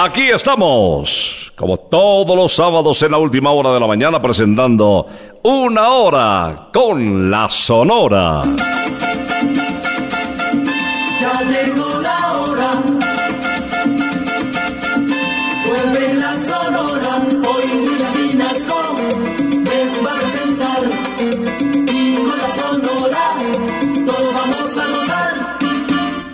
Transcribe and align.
Aquí 0.00 0.28
estamos, 0.28 1.52
como 1.56 1.76
todos 1.76 2.36
los 2.36 2.54
sábados 2.54 3.02
en 3.02 3.10
la 3.10 3.18
última 3.18 3.50
hora 3.50 3.72
de 3.72 3.80
la 3.80 3.88
mañana, 3.88 4.22
presentando 4.22 5.08
una 5.42 5.88
hora 5.88 6.68
con 6.72 7.28
la 7.28 7.50
Sonora. 7.50 8.42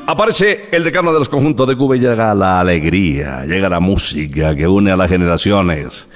Aparece 0.07 0.69
el 0.71 0.85
decano 0.85 1.13
de 1.15 1.19
los 1.19 1.31
conjuntos 1.31 1.67
de 1.67 1.77
Cuba 1.77 1.97
y 1.97 2.01
llega 2.01 2.35
la 2.35 2.61
alegría, 2.61 3.47
llega 3.47 3.71
la 3.71 3.81
música 3.81 4.55
que 4.55 4.69
une 4.69 4.91
a 4.91 4.97
las 4.97 5.09
generaciones. 5.09 6.07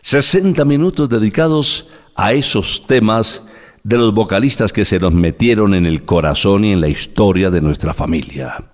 60 0.00 0.64
minutos 0.64 1.08
dedicados 1.08 1.88
a 2.16 2.32
esos 2.32 2.86
temas 2.86 3.42
de 3.82 3.98
los 3.98 4.14
vocalistas 4.14 4.72
que 4.72 4.86
se 4.86 4.98
nos 4.98 5.12
metieron 5.12 5.74
en 5.74 5.84
el 5.84 6.04
corazón 6.04 6.64
y 6.64 6.72
en 6.72 6.80
la 6.80 6.88
historia 6.88 7.50
de 7.50 7.60
nuestra 7.60 7.92
familia. 7.92 8.64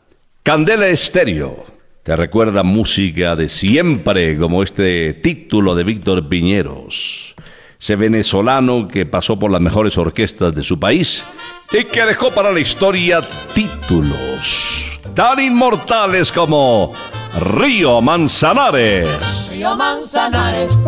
Candela 0.45 0.87
Estéreo 0.87 1.65
te 2.05 2.15
recuerda 2.15 2.63
música 2.63 3.35
de 3.35 3.49
siempre, 3.49 4.39
como 4.39 4.63
este 4.63 5.13
título 5.15 5.75
de 5.75 5.83
Víctor 5.83 6.29
Piñeros, 6.29 7.35
ese 7.81 7.97
venezolano 7.97 8.89
que 8.89 9.07
pasó 9.07 9.39
por 9.39 9.51
las 9.51 9.61
mejores 9.61 9.99
orquestas 9.99 10.55
de 10.55 10.63
su 10.63 10.79
país 10.81 11.25
y 11.73 11.85
que 11.85 12.05
dejó 12.05 12.31
para 12.31 12.53
la 12.53 12.61
historia 12.61 13.21
títulos 13.55 14.97
tan 15.17 15.41
inmortales 15.41 16.31
como 16.31 16.93
Río 17.41 18.03
Manzanares. 18.03 19.09
Río 19.51 19.75
Manzanares, 19.75 20.79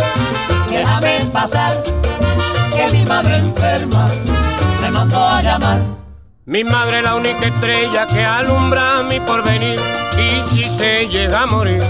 déjame 0.68 1.18
pasar, 1.32 1.82
que 2.76 2.96
mi 2.96 3.06
madre 3.06 3.38
enferma 3.38 4.06
me 4.82 4.90
mandó 4.90 5.18
a 5.18 5.40
llamar. 5.40 5.80
Mi 6.44 6.62
madre 6.62 7.00
la 7.00 7.14
única 7.14 7.46
estrella 7.46 8.06
que 8.06 8.22
alumbra 8.22 9.02
mi 9.08 9.18
porvenir 9.20 9.80
y 10.18 10.48
si 10.48 10.64
se 10.64 11.08
llega 11.08 11.42
a 11.42 11.46
morir, 11.46 11.82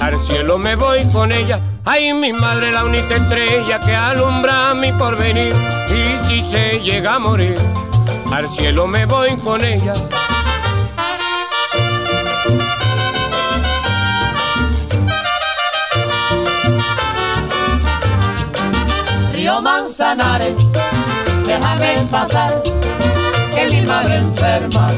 al 0.00 0.18
cielo 0.18 0.56
me 0.56 0.76
voy 0.76 1.04
con 1.12 1.30
ella. 1.30 1.60
Ay, 1.88 2.12
mi 2.12 2.32
madre, 2.32 2.72
la 2.72 2.84
única 2.84 3.14
estrella 3.14 3.78
que 3.78 3.94
alumbra 3.94 4.74
mi 4.74 4.90
porvenir. 4.92 5.54
Y 5.88 6.26
si 6.26 6.42
se 6.42 6.80
llega 6.80 7.14
a 7.14 7.18
morir, 7.20 7.56
al 8.34 8.48
cielo 8.48 8.88
me 8.88 9.06
voy 9.06 9.36
con 9.36 9.64
ella. 9.64 9.92
Río 19.32 19.62
Manzanares, 19.62 20.58
déjame 21.44 21.98
pasar, 22.10 22.62
que 23.54 23.66
mi 23.70 23.82
madre 23.82 24.16
enferma 24.16 24.88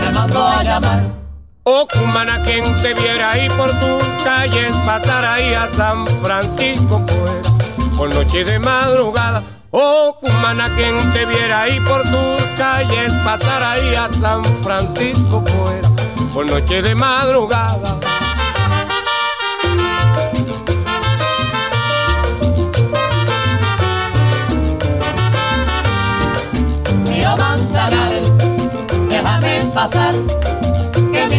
me 0.00 0.12
mandó 0.12 0.48
a 0.48 0.62
llamar. 0.62 1.23
Oh, 1.66 1.88
cumana, 1.90 2.42
quien 2.42 2.62
te 2.82 2.92
viera 2.92 3.30
ahí 3.30 3.48
por 3.48 3.70
tus 3.70 4.06
calles, 4.22 4.76
pasar 4.84 5.24
ahí 5.24 5.54
a 5.54 5.66
San 5.72 6.06
Francisco, 6.22 7.02
pues, 7.06 7.96
por 7.96 8.14
noche 8.14 8.44
de 8.44 8.58
madrugada. 8.58 9.42
Oh, 9.70 10.14
cumana, 10.20 10.68
quien 10.76 10.94
te 11.12 11.24
viera 11.24 11.62
ahí 11.62 11.80
por 11.80 12.02
tus 12.02 12.44
calles, 12.58 13.10
pasar 13.24 13.62
ahí 13.62 13.94
a 13.94 14.12
San 14.12 14.44
Francisco, 14.62 15.42
pues, 15.42 15.88
por 16.34 16.44
noche 16.44 16.82
de 16.82 16.94
madrugada. 16.94 17.98
Río 27.06 27.36
Manzanares, 27.38 28.30
déjame 29.08 29.62
pasar, 29.72 30.14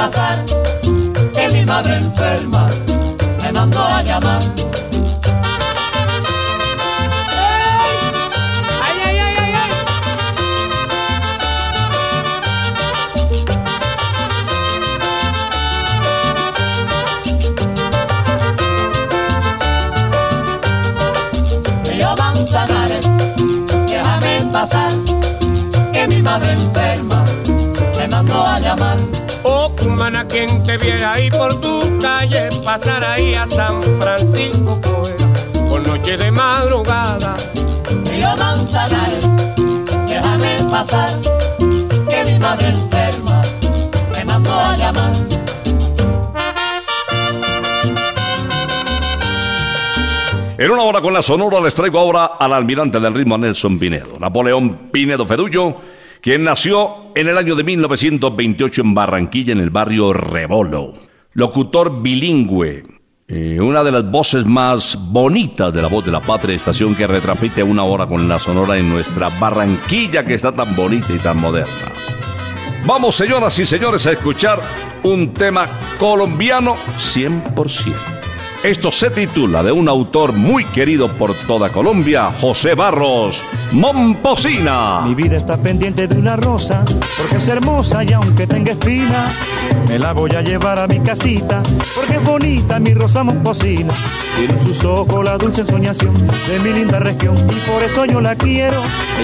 pasar, 0.00 0.44
que 1.34 1.48
mi 1.52 1.64
madre 1.66 1.96
enferma 1.96 2.70
me 3.42 3.52
mandó 3.52 3.80
a 3.80 4.02
llamar. 4.02 4.42
Te 30.70 30.78
viera 30.78 31.14
ahí 31.14 31.28
por 31.30 31.60
tu 31.60 31.98
calle, 31.98 32.48
pasar 32.64 33.02
ahí 33.04 33.34
a 33.34 33.44
San 33.46 33.82
Francisco, 34.00 34.80
pues, 34.80 35.14
por 35.68 35.84
noche 35.84 36.16
de 36.16 36.30
madrugada. 36.30 37.36
Río 38.04 38.36
Manzanares, 38.36 39.28
déjame 40.06 40.62
pasar, 40.70 41.10
que 42.08 42.24
mi 42.24 42.38
madre 42.38 42.68
enferma 42.68 43.42
me 44.14 44.24
mandó 44.24 44.52
a 44.52 44.76
llamar. 44.76 45.12
En 50.56 50.70
una 50.70 50.82
hora 50.82 51.00
con 51.00 51.14
la 51.14 51.22
sonora 51.22 51.58
les 51.60 51.74
traigo 51.74 51.98
ahora 51.98 52.26
al 52.38 52.52
almirante 52.52 53.00
del 53.00 53.14
ritmo 53.14 53.36
Nelson 53.38 53.76
Pinedo, 53.76 54.18
Napoleón 54.20 54.90
Pinedo 54.92 55.26
Fedullo, 55.26 55.74
quien 56.22 56.44
nació 56.44 57.12
en 57.14 57.28
el 57.28 57.38
año 57.38 57.54
de 57.54 57.64
1928 57.64 58.82
en 58.82 58.94
Barranquilla, 58.94 59.52
en 59.52 59.60
el 59.60 59.70
barrio 59.70 60.12
Rebolo. 60.12 60.94
Locutor 61.32 62.02
bilingüe, 62.02 62.82
eh, 63.28 63.60
una 63.60 63.84
de 63.84 63.92
las 63.92 64.10
voces 64.10 64.44
más 64.44 64.98
bonitas 64.98 65.72
de 65.72 65.80
la 65.80 65.88
voz 65.88 66.04
de 66.04 66.10
la 66.10 66.20
patria, 66.20 66.56
estación 66.56 66.94
que 66.94 67.06
retransmite 67.06 67.62
una 67.62 67.84
hora 67.84 68.06
con 68.06 68.28
la 68.28 68.38
sonora 68.38 68.76
en 68.76 68.90
nuestra 68.90 69.28
Barranquilla 69.38 70.24
que 70.24 70.34
está 70.34 70.52
tan 70.52 70.74
bonita 70.74 71.12
y 71.14 71.18
tan 71.18 71.38
moderna. 71.38 71.92
Vamos, 72.86 73.14
señoras 73.14 73.58
y 73.58 73.66
señores, 73.66 74.06
a 74.06 74.12
escuchar 74.12 74.60
un 75.04 75.32
tema 75.32 75.68
colombiano 75.98 76.74
100%. 76.98 78.19
Esto 78.62 78.92
se 78.92 79.08
titula 79.08 79.62
de 79.62 79.72
un 79.72 79.88
autor 79.88 80.34
muy 80.34 80.66
querido 80.66 81.08
por 81.08 81.34
toda 81.34 81.70
Colombia, 81.70 82.30
José 82.42 82.74
Barros, 82.74 83.42
Momposina. 83.72 85.00
Mi 85.06 85.14
vida 85.14 85.38
está 85.38 85.56
pendiente 85.56 86.06
de 86.06 86.14
una 86.14 86.36
rosa, 86.36 86.84
porque 87.16 87.36
es 87.36 87.48
hermosa 87.48 88.04
y 88.04 88.12
aunque 88.12 88.46
tenga 88.46 88.72
espina, 88.72 89.24
me 89.88 89.98
la 89.98 90.12
voy 90.12 90.32
a 90.32 90.42
llevar 90.42 90.78
a 90.78 90.86
mi 90.86 91.00
casita, 91.00 91.62
porque 91.96 92.16
es 92.16 92.22
bonita 92.22 92.78
mi 92.78 92.92
rosa 92.92 93.24
momposina. 93.24 93.94
Tiene 94.36 94.52
en 94.52 94.66
sus 94.66 94.84
ojos 94.84 95.24
la 95.24 95.38
dulce 95.38 95.64
soñación 95.64 96.12
de 96.14 96.58
mi 96.62 96.78
linda 96.78 97.00
región, 97.00 97.38
y 97.38 97.70
por 97.70 97.82
eso 97.82 98.04
yo 98.04 98.20
la 98.20 98.36
quiero. 98.36 98.76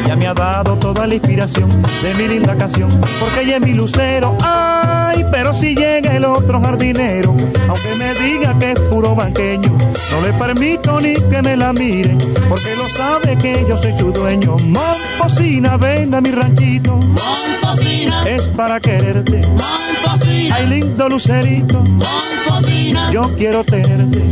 Ella 0.02 0.16
me 0.16 0.28
ha 0.28 0.32
dado 0.32 0.78
toda 0.78 1.06
la 1.06 1.14
inspiración 1.14 1.68
de 2.02 2.14
mi 2.14 2.26
linda 2.26 2.56
canción, 2.56 2.88
porque 3.20 3.42
ella 3.42 3.56
es 3.56 3.60
mi 3.60 3.74
lucero. 3.74 4.34
Ay, 4.42 4.85
pero 5.30 5.54
si 5.54 5.74
llega 5.74 6.16
el 6.16 6.24
otro 6.24 6.60
jardinero, 6.60 7.34
aunque 7.68 7.94
me 7.98 8.14
diga 8.14 8.58
que 8.58 8.72
es 8.72 8.80
puro 8.80 9.14
banqueño, 9.14 9.76
no 10.12 10.20
le 10.20 10.32
permito 10.34 11.00
ni 11.00 11.14
que 11.14 11.42
me 11.42 11.56
la 11.56 11.72
mire, 11.72 12.16
porque 12.48 12.74
lo 12.76 12.88
sabe 12.88 13.36
que 13.38 13.64
yo 13.68 13.76
soy 13.80 13.96
su 13.98 14.12
dueño. 14.12 14.56
Momposina, 14.58 15.76
ven 15.76 16.14
a 16.14 16.20
mi 16.20 16.30
ranchito, 16.30 16.96
Momposina, 16.96 18.28
es 18.28 18.42
para 18.48 18.80
quererte. 18.80 19.42
Momposina, 19.46 20.56
Ay, 20.56 20.66
lindo 20.66 21.08
lucerito, 21.08 21.80
Momposina, 21.80 23.10
yo 23.12 23.22
quiero 23.36 23.64
tenerte. 23.64 24.22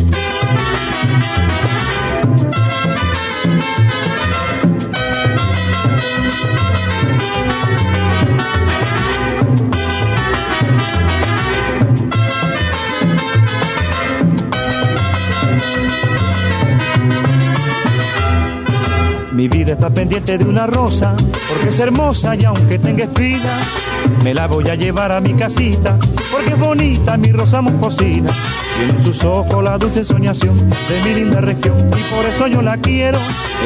Mi 19.35 19.49
vida 19.49 19.73
está 19.73 19.91
pendiente 19.91 20.39
de 20.39 20.45
una 20.45 20.65
rosa, 20.65 21.17
porque 21.49 21.71
es 21.71 21.81
hermosa 21.81 22.37
y 22.37 22.45
aunque 22.45 22.79
tenga 22.79 23.03
espinas, 23.03 23.67
me 24.23 24.33
la 24.33 24.47
voy 24.47 24.69
a 24.69 24.77
llevar 24.77 25.11
a 25.11 25.21
mi 25.21 25.35
casita, 25.35 25.99
porque 26.31 26.51
es 26.51 26.59
bonita 26.59 27.17
mi 27.17 27.33
rosa 27.33 27.61
momposina. 27.61 28.31
Tiene 28.77 28.93
en 28.97 29.05
sus 29.05 29.25
ojos 29.25 29.65
la 29.65 29.77
dulce 29.77 30.05
soñación 30.05 30.57
de 30.57 31.03
mi 31.05 31.15
linda 31.17 31.41
región, 31.41 31.77
y 31.79 32.15
por 32.15 32.25
eso 32.27 32.47
yo 32.47 32.63
la 32.63 32.77
quiero. 32.77 33.19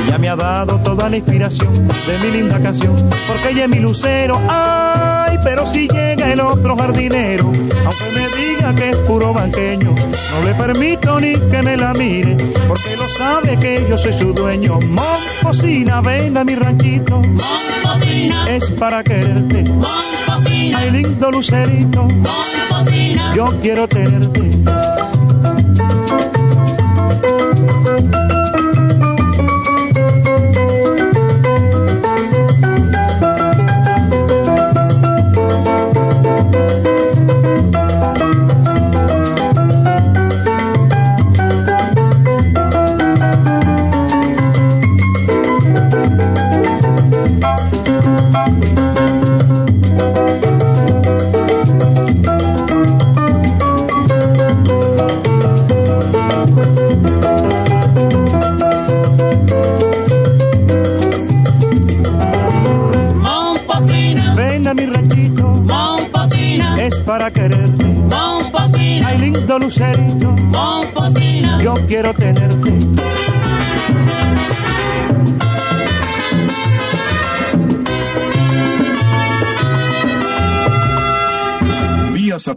Ella 0.06 0.16
me 0.16 0.30
ha 0.30 0.36
dado 0.36 0.78
toda 0.80 1.10
la 1.10 1.18
inspiración 1.18 1.74
de 1.74 2.18
mi 2.24 2.38
linda 2.38 2.58
canción, 2.60 2.96
porque 3.28 3.50
ella 3.50 3.64
es 3.64 3.70
mi 3.70 3.80
lucero. 3.80 4.40
Ay, 4.48 5.38
pero 5.44 5.66
si 5.66 5.86
llega 5.86 6.32
el 6.32 6.40
otro 6.40 6.78
jardinero, 6.78 7.52
aunque 7.88 8.20
me 8.20 8.28
diga 8.36 8.74
que 8.74 8.90
es 8.90 8.96
puro 8.98 9.32
banqueño, 9.32 9.94
no 9.94 10.46
le 10.46 10.54
permito 10.54 11.18
ni 11.20 11.32
que 11.32 11.62
me 11.62 11.74
la 11.74 11.94
mire, 11.94 12.36
porque 12.68 12.96
lo 12.96 13.08
sabe 13.08 13.58
que 13.58 13.86
yo 13.88 13.96
soy 13.96 14.12
su 14.12 14.34
dueño. 14.34 14.78
Momposina, 14.80 16.02
ven 16.02 16.36
a 16.36 16.44
mi 16.44 16.54
ranchito, 16.54 17.20
Momposina, 17.20 18.44
es 18.50 18.66
para 18.72 19.02
quererte. 19.02 19.64
Momposina, 19.64 20.78
Ay, 20.80 20.90
lindo 20.90 21.30
lucerito, 21.30 22.02
Momposina, 22.04 23.34
yo 23.34 23.46
quiero 23.62 23.88
tenerte. 23.88 24.97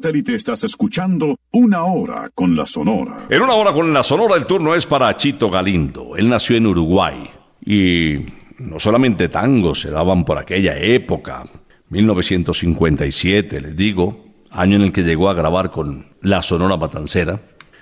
Satélite 0.01 0.33
estás 0.33 0.63
escuchando 0.63 1.37
Una 1.51 1.83
Hora 1.83 2.31
con 2.33 2.55
la 2.55 2.65
Sonora. 2.65 3.27
En 3.29 3.39
una 3.39 3.53
hora 3.53 3.71
con 3.71 3.93
la 3.93 4.01
Sonora 4.01 4.35
el 4.35 4.47
turno 4.47 4.73
es 4.73 4.87
para 4.87 5.15
Chito 5.15 5.51
Galindo. 5.51 6.17
Él 6.17 6.27
nació 6.27 6.57
en 6.57 6.65
Uruguay 6.65 7.29
y 7.63 8.25
no 8.57 8.79
solamente 8.79 9.29
tangos 9.29 9.81
se 9.81 9.91
daban 9.91 10.25
por 10.25 10.39
aquella 10.39 10.75
época, 10.75 11.43
1957, 11.89 13.61
les 13.61 13.75
digo, 13.75 14.25
año 14.49 14.77
en 14.77 14.81
el 14.81 14.91
que 14.91 15.03
llegó 15.03 15.29
a 15.29 15.35
grabar 15.35 15.69
con 15.69 16.07
la 16.21 16.41
Sonora 16.41 16.77
Matancera, 16.77 17.39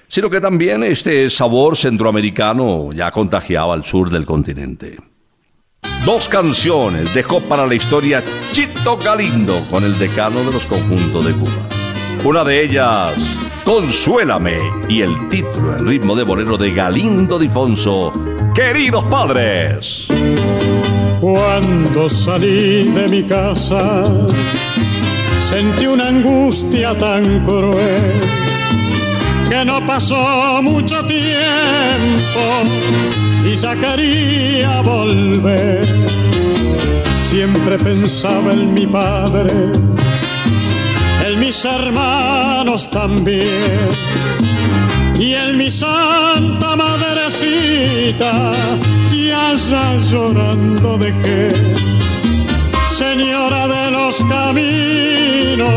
sino 0.09 0.29
que 0.29 0.41
también 0.41 0.83
este 0.83 1.29
sabor 1.29 1.77
centroamericano 1.77 2.91
ya 2.91 3.11
contagiaba 3.11 3.73
al 3.73 3.85
sur 3.85 4.09
del 4.09 4.25
continente. 4.25 4.97
Dos 6.03 6.27
canciones 6.27 7.13
dejó 7.13 7.39
para 7.39 7.65
la 7.65 7.75
historia 7.75 8.21
Chito 8.51 8.97
Galindo 8.97 9.61
con 9.71 9.85
el 9.85 9.97
decano 9.97 10.43
de 10.43 10.51
los 10.51 10.65
conjuntos 10.65 11.25
de 11.25 11.31
Cuba. 11.31 11.78
Una 12.23 12.43
de 12.43 12.65
ellas, 12.65 13.39
Consuélame, 13.63 14.57
y 14.89 15.01
el 15.01 15.29
título 15.29 15.77
en 15.77 15.87
ritmo 15.87 16.15
de 16.15 16.23
bolero 16.23 16.57
de 16.57 16.73
Galindo 16.73 17.39
Difonso, 17.39 18.13
Queridos 18.53 19.05
Padres. 19.05 20.07
Cuando 21.21 22.09
salí 22.09 22.89
de 22.89 23.07
mi 23.07 23.23
casa, 23.23 24.03
sentí 25.39 25.87
una 25.87 26.09
angustia 26.09 26.97
tan 26.97 27.43
cruel 27.45 28.21
que 29.49 29.65
no 29.65 29.85
pasó 29.87 30.61
mucho 30.61 31.03
tiempo 31.05 31.19
y 33.45 33.55
ya 33.55 33.75
quería 33.75 34.81
volver. 34.81 35.85
Siempre 37.17 37.77
pensaba 37.77 38.53
en 38.53 38.73
mi 38.73 38.85
padre, 38.85 39.53
mis 41.39 41.63
hermanos 41.63 42.89
también 42.89 43.89
y 45.17 45.33
en 45.33 45.57
mi 45.57 45.69
santa 45.69 46.75
madrecita 46.75 48.51
que 49.11 49.33
allá 49.33 49.97
llorando 50.11 50.97
dejé. 50.97 51.53
Señora 52.87 53.67
de 53.67 53.91
los 53.91 54.23
caminos, 54.25 55.67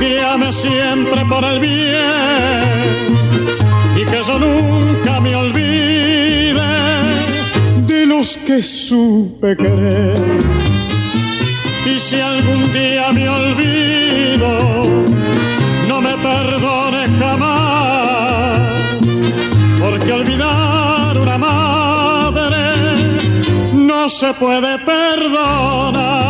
guíame 0.00 0.52
siempre 0.52 1.24
por 1.26 1.44
el 1.44 1.60
bien 1.60 2.84
y 3.96 4.04
que 4.04 4.20
yo 4.26 4.38
nunca 4.38 5.20
me 5.20 5.34
olvide 5.34 6.54
de 7.86 8.06
los 8.06 8.36
que 8.38 8.60
supe 8.60 9.56
querer. 9.56 10.63
Y 11.86 12.00
si 12.00 12.18
algún 12.18 12.72
día 12.72 13.12
me 13.12 13.28
olvido, 13.28 14.84
no 15.86 16.00
me 16.00 16.16
perdone 16.16 17.08
jamás, 17.18 18.72
porque 19.80 20.12
olvidar 20.12 21.18
una 21.18 21.36
madre 21.36 22.58
no 23.74 24.08
se 24.08 24.32
puede 24.34 24.78
perdonar. 24.78 26.24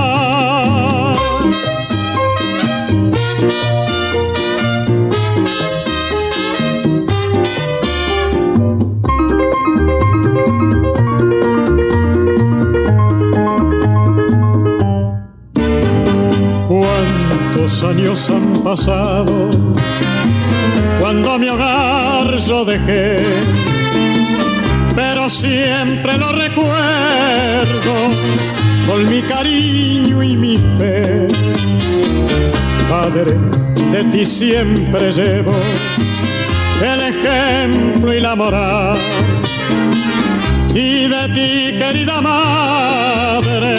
¿Cuántos 17.75 17.90
años 17.90 18.31
han 18.31 18.62
pasado 18.62 19.50
cuando 21.00 21.38
mi 21.40 21.49
hogar 21.49 22.37
yo 22.37 22.64
dejé? 22.64 23.25
Pero 24.95 25.28
siempre 25.28 26.16
lo 26.16 26.31
recuerdo 26.31 27.95
con 28.87 29.11
mi 29.11 29.23
cariño 29.23 30.23
y 30.23 30.37
mi 30.37 30.57
fe. 30.78 31.26
Padre, 32.88 33.35
de 33.90 34.04
ti 34.04 34.25
siempre 34.25 35.11
llevo 35.11 35.57
el 36.81 37.00
ejemplo 37.00 38.14
y 38.14 38.21
la 38.21 38.37
moral. 38.37 38.99
Y 40.73 41.09
de 41.09 41.28
ti, 41.35 41.76
querida 41.76 42.21
madre, 42.21 43.78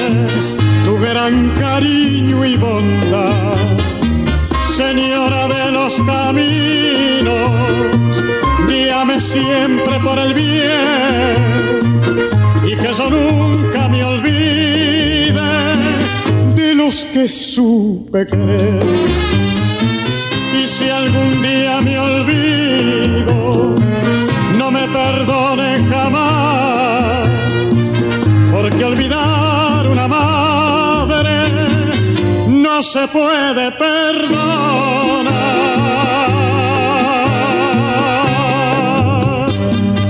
tu 0.84 0.98
gran 0.98 1.52
cariño 1.58 2.44
y 2.44 2.58
bondad. 2.58 3.35
Señora 4.96 5.50
de 5.50 5.72
los 5.74 6.02
caminos, 6.04 7.44
guíame 8.66 9.20
siempre 9.20 10.00
por 10.00 10.18
el 10.18 10.34
bien 10.34 11.36
y 12.66 12.78
que 12.78 12.94
yo 12.98 13.10
nunca 13.10 13.90
me 13.90 14.06
olvide 14.06 15.52
de 16.56 16.76
los 16.76 17.04
que 17.12 17.28
supe 17.28 18.26
querer. 18.26 18.86
Y 20.64 20.66
si 20.66 20.90
algún 20.90 21.42
día 21.42 21.82
me 21.82 22.00
olvido, 22.00 23.76
no 24.58 24.72
me 24.72 24.88
perdone 24.88 25.84
jamás, 25.90 27.30
porque 28.54 28.86
olvidar 28.86 29.45
se 32.82 33.08
puede 33.08 33.72
perdonar. 33.72 35.26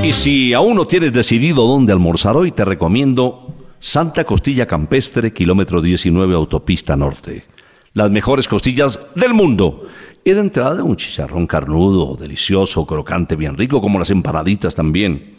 Y 0.04 0.14
si 0.14 0.54
aún 0.54 0.76
no 0.76 0.86
tienes 0.86 1.14
decidido 1.14 1.66
dónde 1.66 1.92
almorzar 1.92 2.36
hoy, 2.36 2.52
te 2.52 2.64
recomiendo 2.64 3.56
Santa 3.80 4.24
Costilla 4.24 4.68
Campestre, 4.68 5.34
kilómetro 5.34 5.82
19, 5.82 6.36
autopista 6.36 6.96
norte. 6.96 7.46
Las 7.94 8.12
mejores 8.12 8.48
costillas 8.48 9.00
del 9.16 9.34
mundo. 9.34 9.88
Y 10.24 10.32
de 10.32 10.40
entrada 10.40 10.84
un 10.84 10.96
chicharrón 10.96 11.46
carnudo, 11.48 12.16
delicioso, 12.16 12.86
crocante, 12.86 13.36
bien 13.36 13.56
rico, 13.58 13.80
como 13.82 14.00
las 14.00 14.10
empanaditas 14.10 14.74
también. 14.74 15.36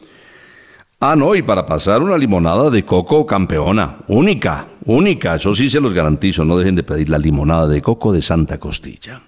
Ah, 1.01 1.15
no, 1.15 1.35
y 1.35 1.43
para 1.43 1.67
pasar 1.67 2.03
una 2.03 2.17
limonada 2.17 2.71
de 2.71 2.85
coco 2.85 3.27
campeona, 3.27 3.99
única, 4.09 4.69
única, 4.87 5.37
eso 5.37 5.55
sí 5.55 5.69
se 5.69 5.81
los 5.81 5.93
garantizo, 5.93 6.45
no 6.45 6.57
dejen 6.57 6.77
de 6.77 6.83
pedir 6.83 7.09
la 7.09 7.19
limonada 7.19 7.69
de 7.69 7.83
coco 7.83 8.13
de 8.13 8.23
Santa 8.23 8.59
Costilla. 8.59 9.23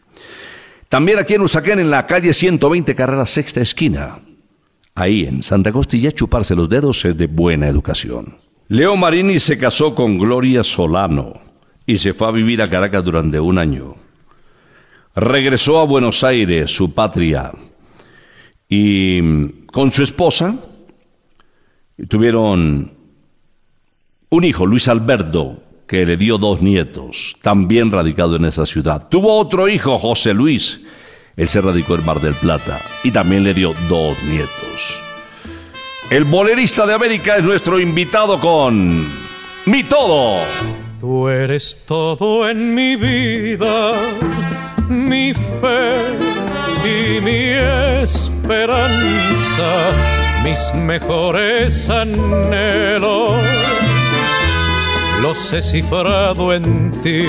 También 0.89 1.19
aquí 1.19 1.35
en 1.35 1.43
Usaquén, 1.43 1.79
en 1.79 1.91
la 1.91 2.07
calle 2.07 2.33
120, 2.33 2.95
carrera 2.95 3.27
sexta 3.27 3.61
esquina. 3.61 4.21
Ahí 4.95 5.27
en 5.27 5.43
Santa 5.43 5.71
Costilla, 5.71 6.13
chuparse 6.13 6.55
los 6.55 6.69
dedos 6.69 7.05
es 7.05 7.17
de 7.17 7.27
buena 7.27 7.69
educación. 7.69 8.37
Leo 8.69 8.97
Marini 8.97 9.39
se 9.39 9.59
casó 9.59 9.95
con 9.95 10.19
Gloria 10.19 10.65
Solano 10.65 11.41
y 11.87 11.99
se 11.99 12.15
fue 12.15 12.29
a 12.29 12.33
vivir 12.33 12.61
a 12.63 12.69
Caracas 12.69 13.05
durante 13.05 13.39
un 13.39 13.59
año. 13.59 13.97
Regresó 15.15 15.79
a 15.79 15.85
Buenos 15.85 16.25
Aires, 16.25 16.71
su 16.71 16.95
patria, 16.95 17.53
y 18.69 19.21
mm, 19.23 19.67
con 19.73 19.91
su 19.91 20.03
esposa 20.03 20.57
tuvieron 22.09 22.93
un 24.31 24.45
hijo, 24.45 24.67
Luis 24.67 24.89
Alberto, 24.89 25.63
que 25.87 26.05
le 26.05 26.17
dio 26.17 26.39
dos 26.39 26.61
nietos, 26.61 27.37
también 27.41 27.91
radicado 27.91 28.37
en 28.37 28.45
esa 28.45 28.67
ciudad. 28.67 29.09
Tuvo 29.09 29.39
otro 29.39 29.69
hijo, 29.69 29.99
José 29.99 30.35
Luis, 30.35 30.81
él 31.37 31.49
se 31.49 31.61
radicó 31.61 31.95
en 31.95 32.05
Mar 32.05 32.21
del 32.21 32.35
Plata 32.35 32.79
y 33.05 33.11
también 33.11 33.45
le 33.45 33.55
dio 33.55 33.75
dos 33.89 34.23
nietos. 34.25 35.01
El 36.11 36.25
bolerista 36.25 36.87
de 36.87 36.95
América 36.95 37.37
es 37.37 37.45
nuestro 37.45 37.79
invitado 37.79 38.39
con 38.39 39.07
Mi 39.67 39.85
Todo. 39.85 40.41
Tú 41.01 41.29
eres 41.29 41.79
todo 41.87 42.49
en 42.49 42.75
mi 42.75 42.97
vida, 42.97 43.93
mi 44.89 45.33
fe 45.33 45.93
y 46.85 47.21
mi 47.21 47.53
esperanza, 48.03 48.91
mis 50.43 50.75
mejores 50.75 51.89
anhelos. 51.89 53.37
Los 55.23 55.53
he 55.53 55.63
cifrado 55.63 56.53
en 56.53 56.93
ti. 57.03 57.27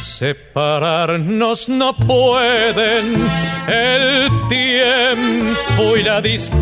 Separarnos 0.00 1.68
no 1.68 1.96
pueden 1.96 3.28
el 3.66 4.30
tiempo 4.48 5.96
y 5.96 6.02
la 6.02 6.20
distancia, 6.20 6.60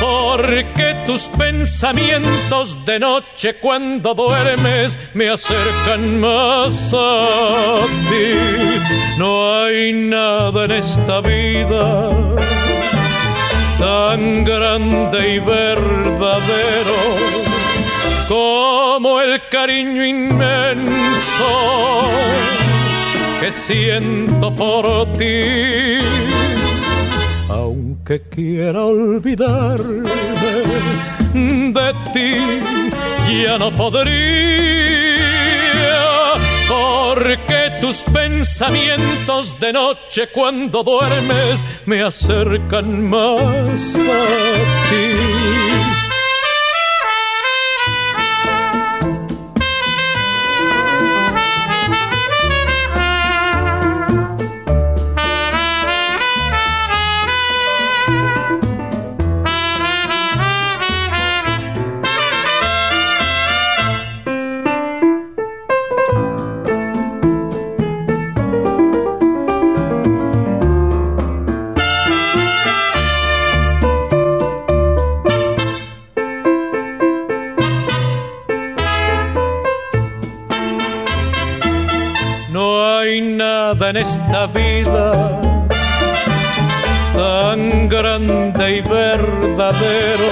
porque 0.00 1.02
tus 1.06 1.28
pensamientos 1.28 2.76
de 2.84 2.98
noche 3.00 3.58
cuando 3.60 4.14
duermes 4.14 4.96
me 5.14 5.28
acercan 5.28 6.20
más 6.20 6.92
a 6.94 7.84
ti. 8.08 9.18
No 9.18 9.64
hay 9.64 9.92
nada 9.92 10.64
en 10.64 10.72
esta 10.72 11.20
vida 11.20 12.10
tan 13.82 14.44
grande 14.44 15.34
y 15.34 15.38
verdadero 15.40 16.98
como 18.28 19.20
el 19.20 19.40
cariño 19.50 20.04
inmenso 20.04 21.52
que 23.40 23.50
siento 23.50 24.54
por 24.54 24.84
ti. 25.18 25.98
Aunque 27.48 28.22
quiera 28.30 28.84
olvidarme 28.84 30.08
de 31.78 31.88
ti, 32.14 32.30
ya 33.42 33.58
no 33.58 33.72
podría 33.72 35.31
porque 37.22 37.70
tus 37.80 38.02
pensamientos 38.02 39.58
de 39.60 39.72
noche 39.72 40.28
cuando 40.32 40.82
duermes 40.82 41.64
me 41.86 42.02
acercan 42.02 43.08
más 43.08 43.94
a 43.96 44.90
ti. 44.90 45.71
Esta 84.12 84.46
vida 84.48 85.40
tan 87.14 87.88
grande 87.88 88.76
y 88.76 88.80
verdadero 88.82 90.30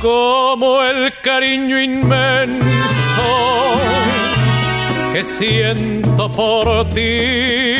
como 0.00 0.82
el 0.82 1.12
cariño 1.22 1.80
inmenso 1.80 3.28
que 5.12 5.22
siento 5.22 6.32
por 6.32 6.88
ti. 6.88 7.76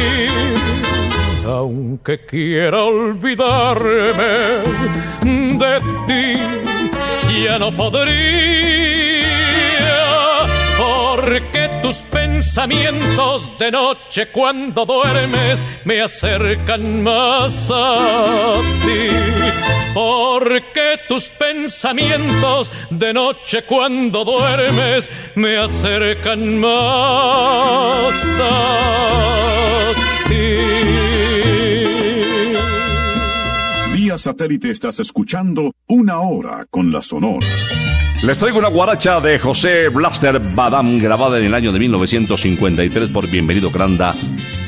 Aunque 1.44 2.24
quiera 2.24 2.84
olvidarme 2.84 4.32
de 5.62 5.74
ti, 6.06 7.42
ya 7.44 7.58
no 7.58 7.72
podría 7.72 9.01
tus 11.82 12.02
pensamientos 12.02 13.50
de 13.58 13.70
noche 13.70 14.30
cuando 14.30 14.86
duermes 14.86 15.64
me 15.84 16.00
acercan 16.00 17.02
más 17.02 17.70
a 17.72 18.60
ti. 18.82 19.08
Porque 19.92 21.00
tus 21.08 21.28
pensamientos 21.28 22.70
de 22.90 23.12
noche 23.12 23.64
cuando 23.64 24.24
duermes 24.24 25.10
me 25.34 25.58
acercan 25.58 26.58
más 26.58 28.40
a 28.40 29.92
ti. 30.28 30.56
Vía 33.94 34.16
satélite 34.16 34.70
estás 34.70 35.00
escuchando 35.00 35.72
una 35.88 36.20
hora 36.20 36.64
con 36.70 36.90
la 36.90 37.02
Sonora. 37.02 37.46
Les 38.22 38.38
traigo 38.38 38.60
una 38.60 38.68
guaracha 38.68 39.20
de 39.20 39.36
José 39.36 39.88
Blaster 39.88 40.38
Badam 40.54 41.00
grabada 41.00 41.40
en 41.40 41.46
el 41.46 41.54
año 41.54 41.72
de 41.72 41.80
1953 41.80 43.10
por 43.10 43.28
Bienvenido 43.28 43.68
Granda, 43.72 44.14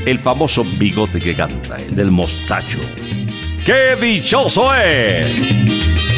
el 0.05 0.19
famoso 0.19 0.64
bigote 0.77 1.21
que 1.21 1.37
canta, 1.37 1.77
el 1.77 1.95
del 1.95 2.11
mostacho. 2.11 2.81
¡Qué 3.64 3.95
dichoso 4.01 4.75
es! 4.75 6.13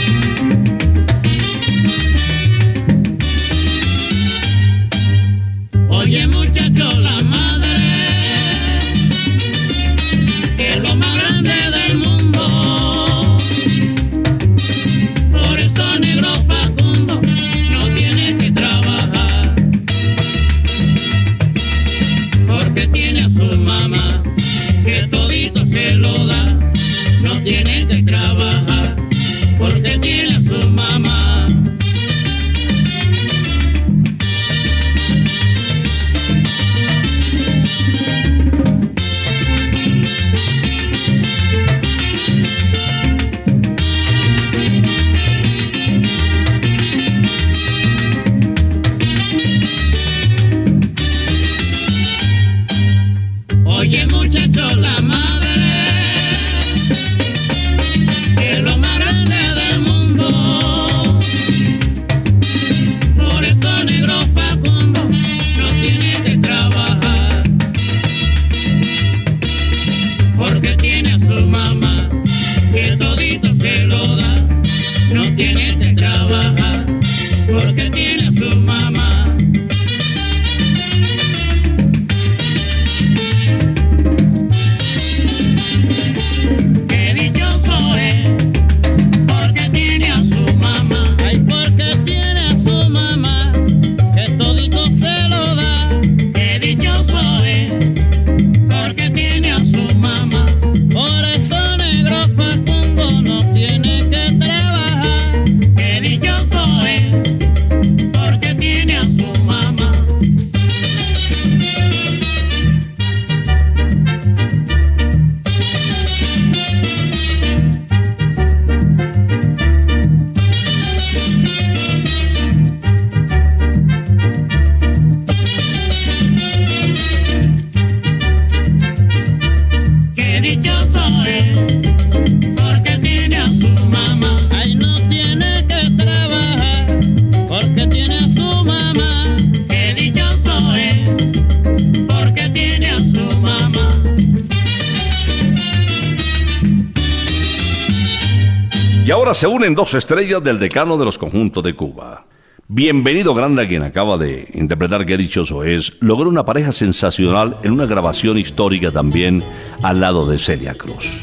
Se 149.37 149.47
unen 149.47 149.75
dos 149.75 149.95
estrellas 149.95 150.43
del 150.43 150.59
decano 150.59 150.97
de 150.97 151.05
los 151.05 151.19
conjuntos 151.19 151.63
de 151.63 151.75
Cuba. 151.75 152.25
Bienvenido 152.69 153.35
Granda, 153.35 153.69
quien 153.69 153.83
acaba 153.83 154.17
de 154.17 154.49
interpretar 154.55 155.05
Qué 155.05 155.19
dichoso 155.19 155.63
es, 155.63 155.93
logró 156.01 156.31
una 156.31 156.47
pareja 156.47 156.73
sensacional 156.73 157.59
en 157.63 157.73
una 157.73 157.85
grabación 157.85 158.39
histórica 158.39 158.91
también 158.91 159.45
al 159.83 160.01
lado 160.01 160.27
de 160.27 160.39
Celia 160.39 160.73
Cruz. 160.73 161.23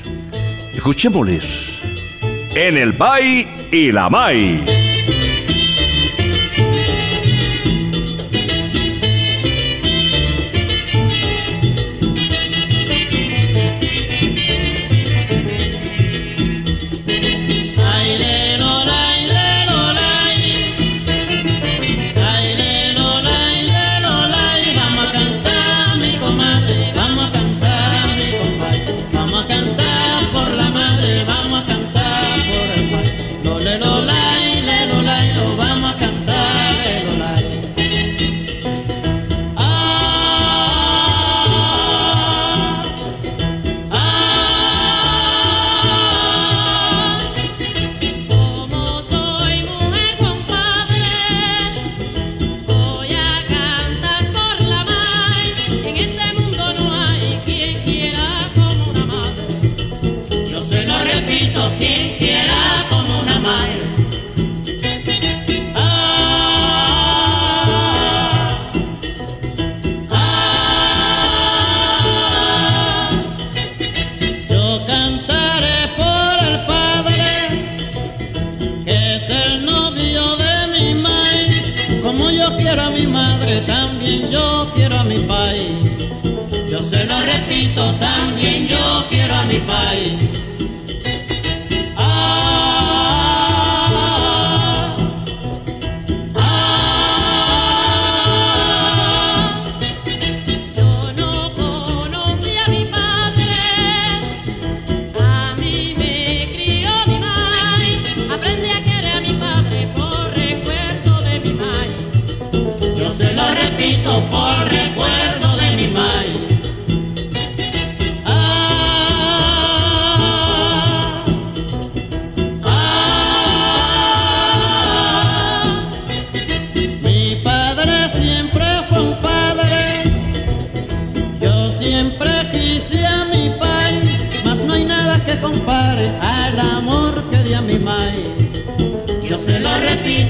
Escuchémosles 0.76 1.80
en 2.54 2.78
el 2.78 2.94
Pai 2.94 3.48
y 3.72 3.92
la 3.92 4.12
Mai. 4.12 4.83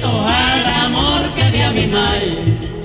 Al 0.09 0.65
amor 0.85 1.33
que 1.35 1.49
di 1.51 1.61
a 1.61 1.71
mi 1.71 1.87
mai. 1.87 2.82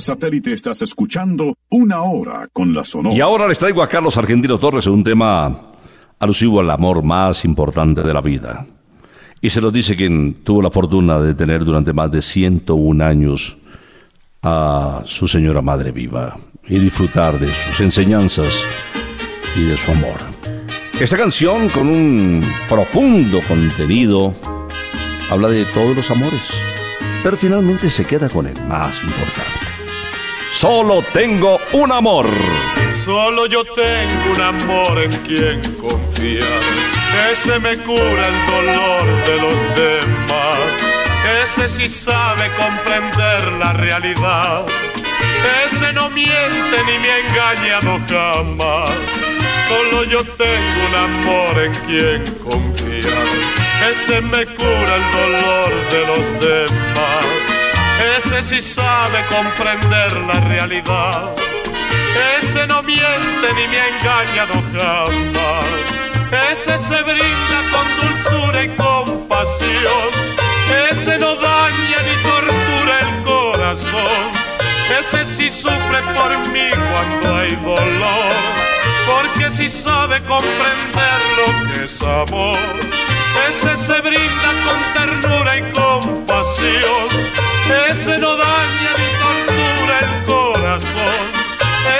Satélite 0.00 0.52
estás 0.52 0.82
escuchando 0.82 1.56
Una 1.70 2.02
Hora 2.02 2.48
con 2.52 2.74
la 2.74 2.84
Sonora. 2.84 3.14
Y 3.14 3.20
ahora 3.20 3.46
les 3.46 3.58
traigo 3.58 3.82
a 3.82 3.88
Carlos 3.88 4.16
Argentino 4.16 4.58
Torres 4.58 4.86
un 4.86 5.04
tema 5.04 5.72
alusivo 6.18 6.60
al 6.60 6.70
amor 6.70 7.02
más 7.02 7.44
importante 7.44 8.02
de 8.02 8.12
la 8.12 8.20
vida. 8.20 8.66
Y 9.40 9.50
se 9.50 9.60
lo 9.60 9.70
dice 9.70 9.96
quien 9.96 10.42
tuvo 10.44 10.62
la 10.62 10.70
fortuna 10.70 11.18
de 11.18 11.34
tener 11.34 11.64
durante 11.64 11.92
más 11.92 12.10
de 12.10 12.20
101 12.20 13.04
años 13.04 13.56
a 14.42 15.02
su 15.06 15.26
señora 15.26 15.62
madre 15.62 15.92
viva 15.92 16.38
y 16.68 16.78
disfrutar 16.78 17.38
de 17.38 17.48
sus 17.48 17.80
enseñanzas 17.80 18.62
y 19.56 19.62
de 19.62 19.76
su 19.76 19.90
amor. 19.92 20.18
Esta 21.00 21.16
canción 21.16 21.70
con 21.70 21.88
un 21.88 22.44
profundo 22.68 23.40
contenido 23.48 24.34
habla 25.30 25.48
de 25.48 25.64
todos 25.66 25.96
los 25.96 26.10
amores, 26.10 26.50
pero 27.22 27.36
finalmente 27.36 27.88
se 27.88 28.04
queda 28.04 28.28
con 28.28 28.46
el 28.46 28.62
más 28.66 29.02
importante. 29.02 29.59
Solo 30.52 31.02
tengo 31.12 31.60
un 31.72 31.92
amor. 31.92 32.26
Solo 33.04 33.46
yo 33.46 33.64
tengo 33.64 34.32
un 34.34 34.40
amor 34.40 34.98
en 34.98 35.12
quien 35.22 35.60
confiar. 35.76 36.46
Ese 37.30 37.58
me 37.60 37.78
cura 37.78 38.28
el 38.28 38.46
dolor 38.46 39.26
de 39.26 39.36
los 39.40 39.62
demás. 39.76 40.58
Ese 41.42 41.68
sí 41.68 41.88
sabe 41.88 42.50
comprender 42.56 43.52
la 43.52 43.72
realidad. 43.74 44.66
Ese 45.64 45.92
no 45.92 46.10
miente 46.10 46.76
ni 46.86 46.98
me 46.98 47.10
ha 47.10 47.18
engañado 47.20 48.00
jamás. 48.08 48.90
Solo 49.68 50.04
yo 50.04 50.24
tengo 50.24 50.80
un 50.88 50.94
amor 50.96 51.58
en 51.58 51.74
quien 51.86 52.34
confiar. 52.38 53.26
Ese 53.88 54.20
me 54.20 54.44
cura 54.46 54.96
el 54.96 55.10
dolor 55.12 55.70
de 55.92 56.06
los 56.06 56.40
demás. 56.40 57.59
Ese 58.00 58.42
sí 58.42 58.62
sabe 58.62 59.24
comprender 59.26 60.12
la 60.16 60.40
realidad. 60.48 61.30
Ese 62.38 62.66
no 62.66 62.82
miente 62.82 63.52
ni 63.54 63.68
me 63.68 63.78
ha 63.78 63.88
engañado 63.88 64.54
jamás. 64.72 66.00
Ese 66.50 66.78
se 66.78 67.02
brinda 67.02 67.58
con 67.70 67.86
dulzura 68.00 68.64
y 68.64 68.68
compasión. 68.70 70.10
Ese 70.90 71.18
no 71.18 71.34
daña 71.34 71.98
ni 72.06 72.14
tortura 72.22 73.00
el 73.00 73.22
corazón. 73.22 74.30
Ese 74.98 75.24
sí 75.24 75.50
sufre 75.50 76.02
por 76.14 76.38
mí 76.48 76.70
cuando 76.90 77.36
hay 77.36 77.54
dolor. 77.56 78.34
Porque 79.06 79.50
sí 79.50 79.68
sabe 79.68 80.20
comprender 80.22 81.20
lo 81.36 81.72
que 81.72 81.84
es 81.84 82.02
amor. 82.02 82.58
Ese 83.48 83.76
se 83.76 84.00
brinda 84.00 84.50
con 84.64 84.92
ternura 84.94 85.58
y 85.58 85.62
compasión. 85.72 87.49
Ese 87.90 88.18
no 88.18 88.36
daña 88.36 88.90
ni 88.98 89.08
tortura 89.24 89.94
el 90.00 90.24
corazón. 90.24 91.24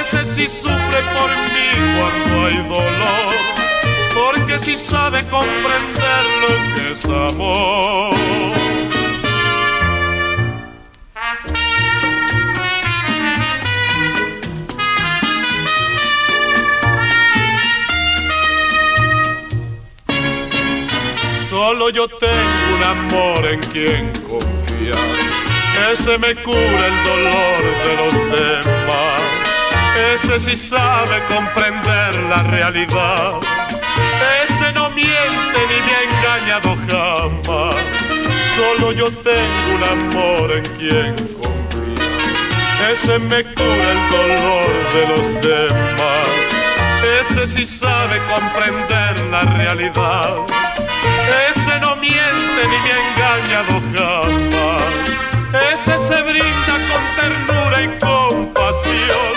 Ese 0.00 0.24
sí 0.24 0.48
sufre 0.48 1.00
por 1.14 1.30
mí 1.52 1.68
cuando 1.96 2.46
hay 2.46 2.56
dolor. 2.68 3.34
Porque 4.14 4.58
sí 4.58 4.76
sabe 4.76 5.24
comprender 5.28 6.22
lo 6.42 6.74
que 6.74 6.92
es 6.92 7.04
amor. 7.04 8.14
Solo 21.48 21.90
yo 21.90 22.08
tengo 22.08 22.76
un 22.76 22.82
amor 22.82 23.46
en 23.46 23.60
quien 23.60 24.12
confiar. 24.22 25.49
Ese 25.92 26.18
me 26.18 26.34
cura 26.36 26.86
el 26.92 27.04
dolor 27.04 27.62
de 27.84 27.96
los 27.96 28.14
demás. 28.38 29.20
Ese 30.14 30.38
sí 30.38 30.56
sabe 30.56 31.22
comprender 31.26 32.14
la 32.28 32.42
realidad. 32.44 33.34
Ese 34.44 34.72
no 34.72 34.90
miente 34.90 35.58
ni 35.70 35.78
me 35.86 35.92
ha 35.96 36.02
engañado 36.10 36.76
jamás. 36.88 37.76
Solo 38.56 38.92
yo 38.92 39.10
tengo 39.10 39.74
un 39.76 39.82
amor 39.84 40.52
en 40.52 40.64
quien 40.76 41.14
confiar. 41.34 42.90
Ese 42.92 43.18
me 43.18 43.42
cura 43.44 43.90
el 43.96 44.10
dolor 44.10 44.70
de 44.94 45.06
los 45.08 45.42
demás. 45.42 46.50
Ese 47.20 47.46
sí 47.46 47.66
sabe 47.66 48.20
comprender 48.32 49.20
la 49.30 49.42
realidad. 49.42 50.36
Ese 51.50 51.80
no 51.80 51.96
miente 51.96 52.60
ni 52.70 52.78
me 52.84 52.92
ha 52.92 52.98
engañado 53.10 53.82
jamás. 53.94 54.99
Ese 55.92 56.06
se 56.06 56.22
brinda 56.22 56.74
con 56.88 57.04
ternura 57.16 57.82
y 57.82 57.88
compasión. 57.98 59.34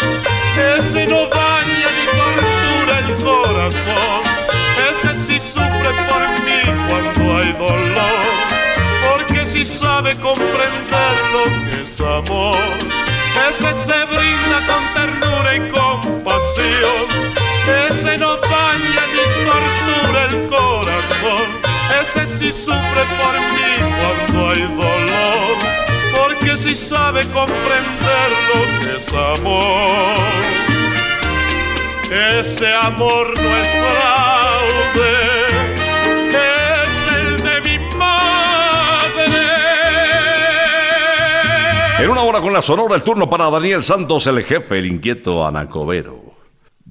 Ese 0.77 1.07
no 1.07 1.25
daña 1.25 1.89
ni 1.97 2.05
tortura 2.19 2.99
el 2.99 3.23
corazón. 3.23 4.21
Ese 4.91 5.15
sí 5.15 5.39
sufre 5.39 5.91
por 6.07 6.21
mí 6.45 6.61
cuando 6.87 7.37
hay 7.37 7.53
dolor. 7.53 8.29
Porque 9.09 9.47
sí 9.47 9.65
sabe 9.65 10.15
comprender 10.19 11.15
lo 11.33 11.71
que 11.71 11.83
es 11.83 11.99
amor. 11.99 12.57
Ese 13.49 13.73
se 13.73 14.05
brinda 14.05 14.57
con 14.67 14.93
ternura 14.93 15.55
y 15.55 15.69
compasión. 15.71 17.05
Ese 17.89 18.15
no 18.19 18.37
daña 18.37 19.03
ni 19.11 19.25
tortura 19.49 20.25
el 20.29 20.47
corazón. 20.49 21.47
Ese 21.99 22.27
sí 22.27 22.53
sufre 22.53 23.03
por 23.17 23.33
mí 23.53 23.71
cuando 23.97 24.49
hay 24.51 24.61
dolor. 24.61 25.82
Sí 26.55 26.75
sabe 26.75 27.27
comprender 27.29 28.29
lo 28.47 28.85
que 28.85 28.97
es 28.97 29.11
amor. 29.11 30.15
Ese 32.39 32.73
amor 32.73 33.33
no 33.35 33.57
es 33.57 33.67
fraude. 33.69 35.15
Es 36.29 36.91
el 37.17 37.43
de 37.43 37.61
mi 37.61 37.95
madre. 37.97 39.41
En 41.99 42.09
una 42.09 42.21
hora 42.21 42.39
con 42.39 42.53
la 42.53 42.61
sonora, 42.61 42.95
el 42.95 43.03
turno 43.03 43.29
para 43.29 43.49
Daniel 43.49 43.83
Santos, 43.83 44.27
el 44.27 44.43
jefe, 44.43 44.79
el 44.79 44.85
inquieto 44.85 45.45
Anacobero. 45.45 46.22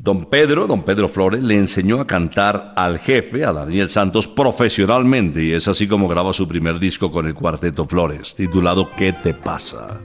Don 0.02 0.24
Pedro, 0.24 0.66
don 0.66 0.82
Pedro 0.82 1.08
Flores, 1.08 1.44
le 1.44 1.54
enseñó 1.54 2.00
a 2.00 2.08
cantar 2.08 2.72
al 2.74 2.98
jefe, 2.98 3.44
a 3.44 3.52
Daniel 3.52 3.88
Santos, 3.88 4.26
profesionalmente, 4.26 5.44
y 5.44 5.52
es 5.52 5.68
así 5.68 5.86
como 5.86 6.08
graba 6.08 6.32
su 6.32 6.48
primer 6.48 6.80
disco 6.80 7.12
con 7.12 7.28
el 7.28 7.34
Cuarteto 7.34 7.84
Flores, 7.84 8.34
titulado 8.34 8.90
¿Qué 8.96 9.12
te 9.12 9.32
pasa? 9.32 10.00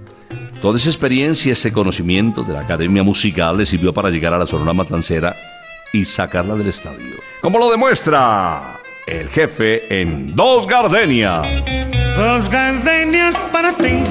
Toda 0.62 0.78
esa 0.78 0.90
experiencia, 0.90 1.54
ese 1.54 1.74
conocimiento 1.74 2.44
de 2.44 2.54
la 2.54 2.60
academia 2.60 3.02
musical 3.02 3.58
le 3.58 3.66
sirvió 3.66 3.92
para 3.92 4.12
llegar 4.12 4.36
a 4.36 4.38
la 4.38 4.46
Sonora 4.46 4.72
Matancera 4.72 5.36
y 5.92 6.06
sacarla 6.06 6.54
del 6.54 6.68
estadio. 6.68 7.16
Como 7.42 7.58
lo 7.58 7.72
demuestra 7.72 8.80
el 9.08 9.28
jefe 9.30 10.00
en 10.00 10.36
Dos 10.36 10.68
Gardenia. 10.68 11.42
Dos 12.16 12.50
gardenias 12.52 13.36
para 13.52 13.76
ti, 13.76 14.04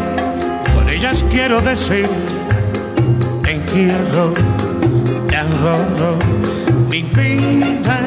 con 0.75 0.89
ellas 0.89 1.25
quiero 1.31 1.61
decir, 1.61 2.09
te 3.45 3.61
quiero, 3.73 4.35
mi 6.91 7.03
vida. 7.03 7.99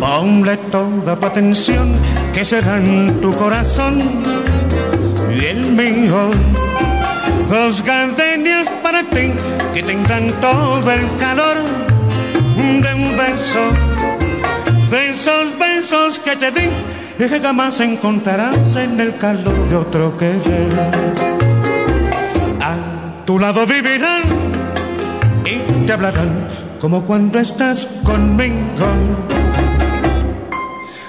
Ponle 0.00 0.56
toda 0.70 1.18
tu 1.18 1.26
atención, 1.26 1.92
que 2.32 2.44
será 2.44 2.76
en 2.76 3.20
tu 3.20 3.30
corazón 3.32 4.00
y 5.30 5.44
el 5.44 5.72
mío. 5.72 6.30
Dos 7.48 7.82
gardenias 7.82 8.68
para 8.82 9.02
ti, 9.02 9.32
que 9.74 9.82
tendrán 9.82 10.28
todo 10.40 10.90
el 10.90 11.16
calor 11.18 11.58
de 12.56 12.94
un 12.94 13.16
beso 13.16 13.72
de 14.90 15.10
esos 15.10 15.58
besos 15.58 16.18
que 16.18 16.36
te 16.36 16.50
di 16.50 16.68
y 17.18 17.28
que 17.28 17.40
jamás 17.40 17.80
encontrarás 17.80 18.76
en 18.76 18.98
el 19.00 19.16
calor 19.18 19.68
de 19.68 19.76
otro 19.76 20.16
querer. 20.16 20.68
A 22.60 23.24
tu 23.26 23.38
lado 23.38 23.66
vivirán 23.66 24.22
te 25.88 25.94
hablarán 25.94 26.46
como 26.82 27.02
cuando 27.02 27.38
estás 27.38 27.86
conmigo. 28.04 28.86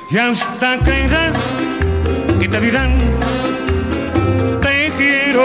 Y 0.09 0.17
hasta 0.17 0.77
creerás 0.77 1.35
que 2.39 2.47
te 2.47 2.61
dirán 2.61 2.97
te 4.61 4.89
quiero, 4.97 5.43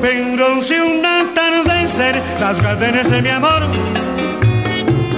pero 0.00 0.60
si 0.60 0.74
un 0.74 1.04
atardecer 1.04 2.22
las 2.38 2.62
gardenias 2.62 3.10
de 3.10 3.22
mi 3.22 3.28
amor 3.28 3.62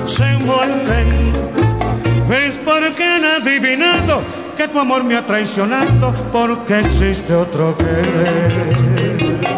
se 0.06 0.38
mueren 0.46 1.32
es 2.46 2.56
porque 2.56 3.04
han 3.04 3.24
adivinado 3.26 4.22
que 4.56 4.66
tu 4.66 4.78
amor 4.78 5.04
me 5.04 5.14
ha 5.14 5.26
traicionado 5.26 6.14
porque 6.32 6.78
existe 6.78 7.34
otro 7.34 7.76
querer. 7.76 9.57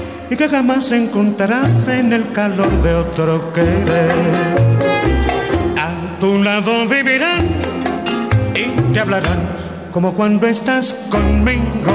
y 0.31 0.35
que 0.37 0.47
jamás 0.47 0.89
encontrarás 0.93 1.89
en 1.89 2.13
el 2.13 2.31
calor 2.31 2.81
de 2.81 2.95
otro 2.95 3.51
querer. 3.51 4.15
A 5.77 6.19
tu 6.21 6.41
lado 6.41 6.87
vivirán 6.87 7.41
y 8.55 8.93
te 8.93 9.01
hablarán 9.01 9.39
como 9.91 10.13
cuando 10.13 10.47
estás 10.47 10.93
conmigo. 11.09 11.91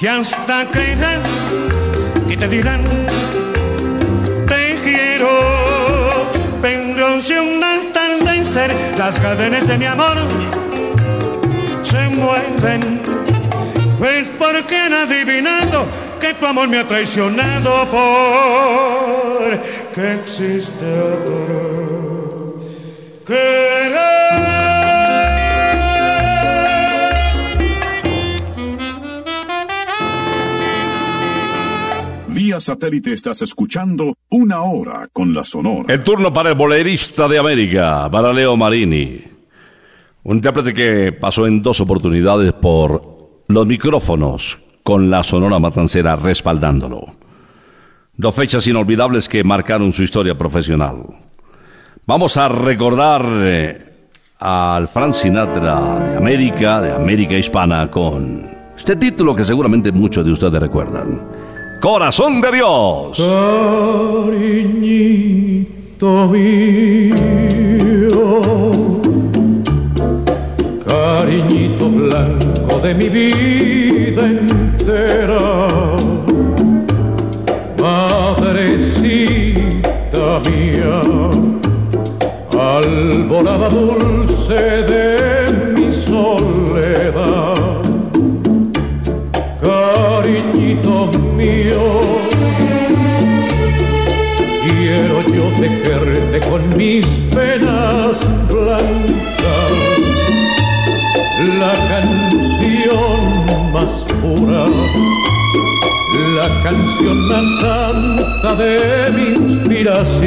Y 0.00 0.06
hasta 0.06 0.66
creerás 0.70 1.26
que 2.26 2.38
te 2.38 2.48
dirán, 2.48 2.82
te 4.46 4.78
quiero, 4.82 5.28
pero 6.62 7.20
si 7.20 7.34
un 7.34 7.62
atardecer 7.62 8.74
las 8.96 9.18
cadenas 9.18 9.66
de 9.66 9.76
mi 9.76 9.84
amor 9.84 10.16
se 11.82 12.08
mueven, 12.08 13.02
pues 13.98 14.30
porque 14.38 14.76
han 14.76 14.92
adivinado 14.92 15.86
que 16.20 16.34
tu 16.34 16.46
amor 16.46 16.68
me 16.68 16.78
ha 16.78 16.86
traicionado 16.86 17.90
por 17.90 19.60
que 19.92 20.14
existe 20.14 20.84
otro 20.84 21.78
Vía 32.28 32.58
satélite 32.58 33.12
estás 33.12 33.42
escuchando 33.42 34.14
Una 34.30 34.62
Hora 34.62 35.08
con 35.12 35.34
la 35.34 35.44
Sonora. 35.44 35.92
El 35.92 36.02
turno 36.02 36.32
para 36.32 36.48
el 36.48 36.54
bolerista 36.54 37.28
de 37.28 37.38
América, 37.38 38.08
para 38.10 38.32
Leo 38.32 38.56
Marini. 38.56 39.24
Un 40.22 40.36
intérprete 40.36 40.72
que 40.72 41.12
pasó 41.12 41.46
en 41.46 41.62
dos 41.62 41.80
oportunidades 41.82 42.54
por 42.54 43.17
los 43.48 43.66
micrófonos 43.66 44.58
con 44.82 45.10
la 45.10 45.22
Sonora 45.22 45.58
Matancera 45.58 46.16
respaldándolo. 46.16 47.06
Dos 48.14 48.34
fechas 48.34 48.66
inolvidables 48.66 49.28
que 49.28 49.42
marcaron 49.42 49.92
su 49.92 50.02
historia 50.02 50.36
profesional. 50.36 51.04
Vamos 52.06 52.36
a 52.36 52.48
recordar 52.48 53.24
eh, 53.26 54.08
al 54.40 54.88
Frank 54.88 55.12
Sinatra 55.12 56.00
de 56.00 56.16
América, 56.16 56.80
de 56.82 56.92
América 56.92 57.36
Hispana, 57.36 57.90
con 57.90 58.46
este 58.76 58.96
título 58.96 59.34
que 59.34 59.44
seguramente 59.44 59.92
muchos 59.92 60.24
de 60.24 60.32
ustedes 60.32 60.60
recuerdan. 60.60 61.20
Corazón 61.80 62.40
de 62.40 62.52
Dios. 62.52 63.18
Cariñito 64.28 65.08
mío, 66.28 67.16
cariñito 71.38 71.86
de 72.82 72.94
mi 72.94 73.08
vida 73.08 74.26
entera. 74.26 75.68
Madrecita 77.80 78.80
mía, 80.48 81.00
alborada 82.58 83.68
dulce 83.68 84.82
de 84.92 85.06
mi 85.74 85.94
soledad, 86.06 87.54
cariñito 89.62 90.94
mío, 91.36 91.84
quiero 94.66 95.16
yo 95.22 95.44
tejerte 95.60 96.38
con 96.48 96.60
mis 96.76 97.06
penas 97.32 98.18
la 106.38 106.48
canción 106.62 107.28
más 107.28 107.44
santa 107.60 108.54
de 108.56 109.10
mi 109.12 109.26
inspiración. 109.34 110.22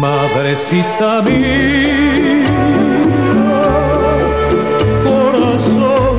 Madrecita 0.00 1.22
mía, 1.22 2.46
corazón 5.06 6.16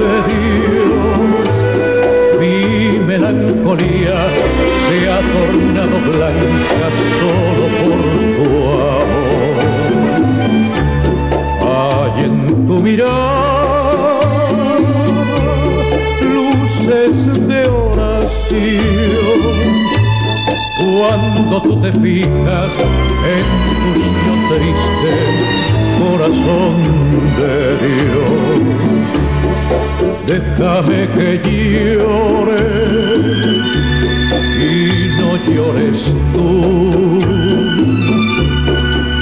de 0.00 0.12
Dios, 0.30 1.50
mi 2.40 2.98
melancolía 2.98 4.18
se 4.88 4.96
ha 5.10 5.20
tornado 5.34 5.96
blanca 6.10 6.88
solo 6.98 7.47
Cuando 20.98 21.62
tú 21.62 21.80
te 21.80 21.92
fijas 21.92 22.72
en 23.34 23.46
tu 23.78 23.88
niño 24.00 24.34
triste, 24.50 25.14
corazón 26.00 26.74
de 27.38 27.56
Dios, 27.86 28.38
déjame 30.26 31.00
que 31.12 31.28
llore 31.94 32.64
y 34.58 34.70
no 35.20 35.30
llores 35.52 36.00
tú. 36.34 36.50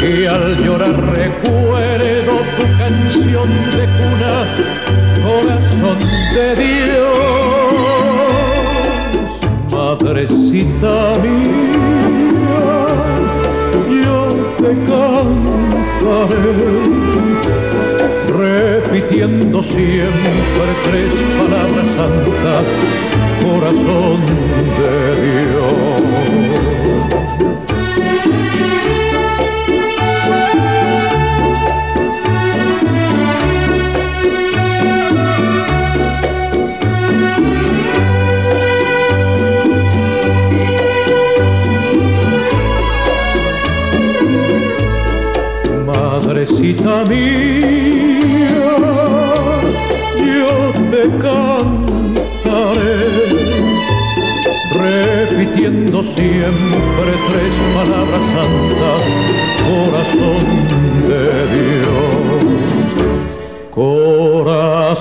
Y 0.01 0.25
al 0.25 0.45
llorar 0.65 0.97
recuerdo 1.15 2.35
tu 2.57 2.65
canción 2.79 3.49
de 3.77 3.85
cuna, 3.99 4.35
corazón 5.27 5.99
de 6.35 6.47
Dios, 6.55 7.16
madrecita 10.17 11.13
mía, 11.23 12.63
yo 14.03 14.19
te 14.57 14.71
cantaré, 14.87 16.57
repitiendo 18.29 19.63
siempre 19.63 20.69
tres 20.85 21.13
palabras 21.37 21.87
santas, 21.99 22.65
corazón 23.45 24.19
de 24.79 24.95
Dios. 25.45 25.96
Madrecita 46.57 47.05
mía, 47.05 48.65
yo 50.17 50.73
te 50.91 51.03
cantaré, 51.21 53.01
repitiendo 54.73 55.97
siempre 56.03 57.11
tres 57.29 57.55
palabras 57.75 58.25
santas, 58.33 59.01
corazón 59.67 60.45
de 61.09 61.25
Dios, 61.57 62.49
corazón 63.75 64.97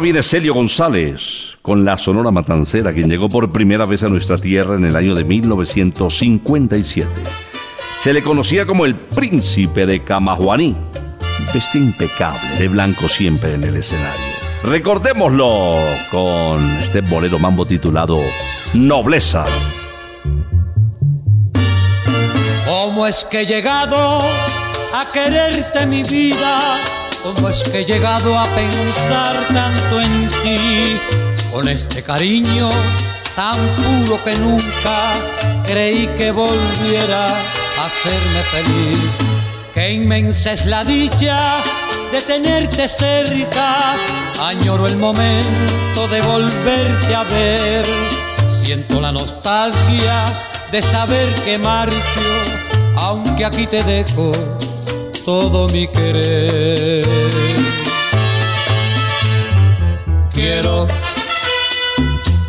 viene 0.00 0.22
Celio 0.22 0.54
González 0.54 1.58
con 1.62 1.84
la 1.84 1.98
Sonora 1.98 2.30
Matancera, 2.30 2.92
quien 2.92 3.08
llegó 3.08 3.28
por 3.28 3.52
primera 3.52 3.86
vez 3.86 4.02
a 4.02 4.08
nuestra 4.08 4.38
tierra 4.38 4.74
en 4.74 4.84
el 4.86 4.96
año 4.96 5.14
de 5.14 5.24
1957. 5.24 7.08
Se 8.00 8.12
le 8.12 8.22
conocía 8.22 8.66
como 8.66 8.86
el 8.86 8.94
príncipe 8.94 9.86
de 9.86 10.02
Camajuaní. 10.02 10.74
Vestía 11.52 11.82
impecable, 11.82 12.40
de 12.58 12.68
blanco 12.68 13.08
siempre 13.08 13.54
en 13.54 13.64
el 13.64 13.76
escenario. 13.76 14.24
Recordémoslo 14.64 15.76
con 16.10 16.62
este 16.82 17.02
bolero 17.02 17.38
mambo 17.38 17.66
titulado 17.66 18.18
Nobleza. 18.74 19.44
¿Cómo 22.66 23.06
es 23.06 23.24
que 23.24 23.42
he 23.42 23.46
llegado 23.46 24.20
a 24.92 25.12
quererte 25.12 25.86
mi 25.86 26.02
vida? 26.02 26.99
¿Cómo 27.22 27.50
es 27.50 27.62
que 27.64 27.80
he 27.80 27.84
llegado 27.84 28.38
a 28.38 28.46
pensar 28.46 29.36
tanto 29.48 30.00
en 30.00 30.28
ti? 30.28 30.98
Con 31.52 31.68
este 31.68 32.02
cariño 32.02 32.70
tan 33.36 33.56
puro 33.76 34.22
que 34.24 34.34
nunca 34.36 35.12
creí 35.66 36.06
que 36.18 36.30
volvieras 36.30 37.32
a 37.78 37.86
hacerme 37.86 38.42
feliz. 38.50 39.10
Qué 39.74 39.92
inmensa 39.92 40.54
es 40.54 40.64
la 40.64 40.82
dicha 40.82 41.58
de 42.10 42.20
tenerte 42.22 42.88
cerca. 42.88 43.94
Añoro 44.40 44.86
el 44.86 44.96
momento 44.96 46.08
de 46.08 46.22
volverte 46.22 47.14
a 47.14 47.24
ver. 47.24 47.84
Siento 48.48 49.00
la 49.00 49.12
nostalgia 49.12 50.24
de 50.72 50.80
saber 50.80 51.28
que 51.44 51.58
marcho, 51.58 51.96
aunque 52.96 53.44
aquí 53.44 53.66
te 53.66 53.82
dejo 53.84 54.32
todo 55.24 55.68
mi 55.68 55.86
querer. 55.88 57.06
Quiero, 60.32 60.86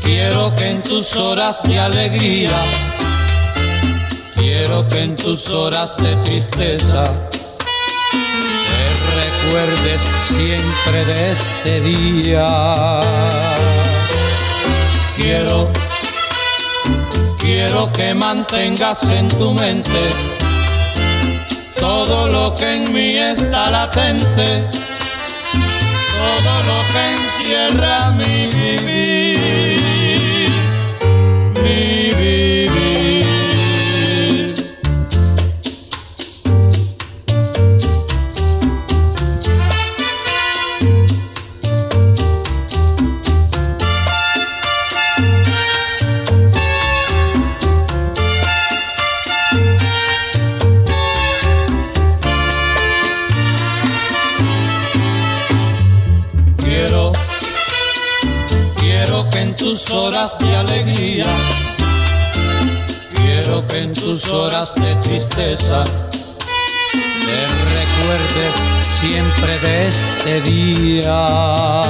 quiero 0.02 0.54
que 0.56 0.70
en 0.70 0.84
tus 0.84 1.16
horas 1.16 1.58
de 1.64 1.80
alegría, 1.80 2.58
quiero 4.36 4.88
que 4.88 5.04
en 5.04 5.16
tus 5.16 5.50
horas 5.50 5.96
de 5.98 6.16
tristeza, 6.18 7.04
te 8.12 8.88
recuerdes 9.24 10.02
siempre 10.24 11.06
de 11.06 11.32
este 11.32 11.82
día. 11.82 13.02
Quiero, 15.16 15.70
quiero 17.40 17.92
que 17.94 18.14
mantengas 18.14 19.04
en 19.10 19.28
tu 19.28 19.54
mente 19.54 20.41
todo 21.82 22.28
lo 22.28 22.54
que 22.54 22.76
en 22.76 22.94
mí 22.94 23.10
está 23.18 23.72
latente, 23.72 24.64
todo 26.16 26.54
lo 26.70 26.80
que 26.94 27.04
encierra 27.18 28.12
mi 28.12 28.46
vivir, 28.56 29.71
tus 59.84 59.94
horas 59.94 60.38
de 60.38 60.56
alegría, 60.56 61.26
quiero 63.16 63.66
que 63.68 63.80
en 63.80 63.94
tus 63.94 64.28
horas 64.28 64.70
de 64.76 64.94
tristeza, 64.96 65.84
te 66.94 67.40
recuerdes 67.80 68.54
siempre 69.00 69.60
de 69.60 69.88
este 69.88 70.42
día. 70.42 71.84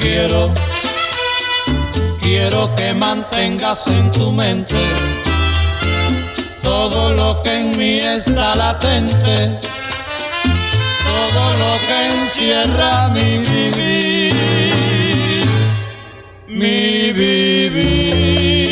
Quiero, 0.00 0.50
quiero 2.22 2.74
que 2.74 2.92
mantengas 2.94 3.86
en 3.86 4.10
tu 4.10 4.32
mente 4.32 4.76
todo 6.62 7.12
lo 7.14 7.40
que 7.42 7.60
en 7.60 7.78
mí 7.78 7.98
está 7.98 8.56
latente, 8.56 9.58
todo 11.04 11.42
lo 11.62 11.72
que 11.86 12.06
encierra 12.22 13.08
mi 13.10 13.38
vivir, 13.38 14.97
mi 16.58 17.12
vivir. 17.12 18.68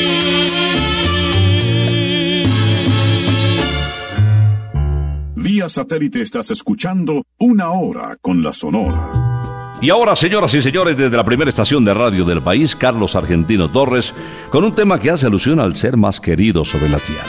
Vía 5.37 5.69
satélite 5.69 6.23
estás 6.23 6.51
escuchando 6.51 7.25
Una 7.39 7.71
Hora 7.71 8.17
con 8.21 8.43
la 8.43 8.53
Sonora. 8.53 9.79
Y 9.81 9.91
ahora, 9.91 10.17
señoras 10.17 10.55
y 10.55 10.63
señores, 10.63 10.97
desde 10.97 11.17
la 11.17 11.25
primera 11.25 11.51
estación 11.51 11.85
de 11.85 11.95
radio 11.95 12.25
del 12.25 12.43
país, 12.43 12.75
Carlos 12.75 13.15
Argentino 13.15 13.71
Torres, 13.71 14.15
con 14.51 14.65
un 14.65 14.73
tema 14.73 14.99
que 14.99 15.11
hace 15.11 15.27
alusión 15.27 15.61
al 15.61 15.77
ser 15.77 15.97
más 15.97 16.19
querido 16.19 16.65
sobre 16.65 16.89
la 16.89 16.99
tierra. 16.99 17.27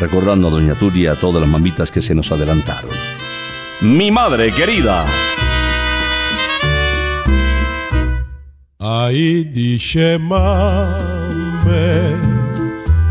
Recordando 0.00 0.48
a 0.48 0.50
Doña 0.52 0.74
Turia 0.74 1.02
y 1.02 1.06
a 1.06 1.20
todas 1.20 1.42
las 1.42 1.50
mamitas 1.50 1.90
que 1.90 2.00
se 2.00 2.14
nos 2.14 2.32
adelantaron. 2.32 2.90
Mi 3.82 4.10
madre 4.10 4.52
querida. 4.52 5.04
Ai 8.86 9.48
dice 9.50 10.18
Mame, 10.18 11.70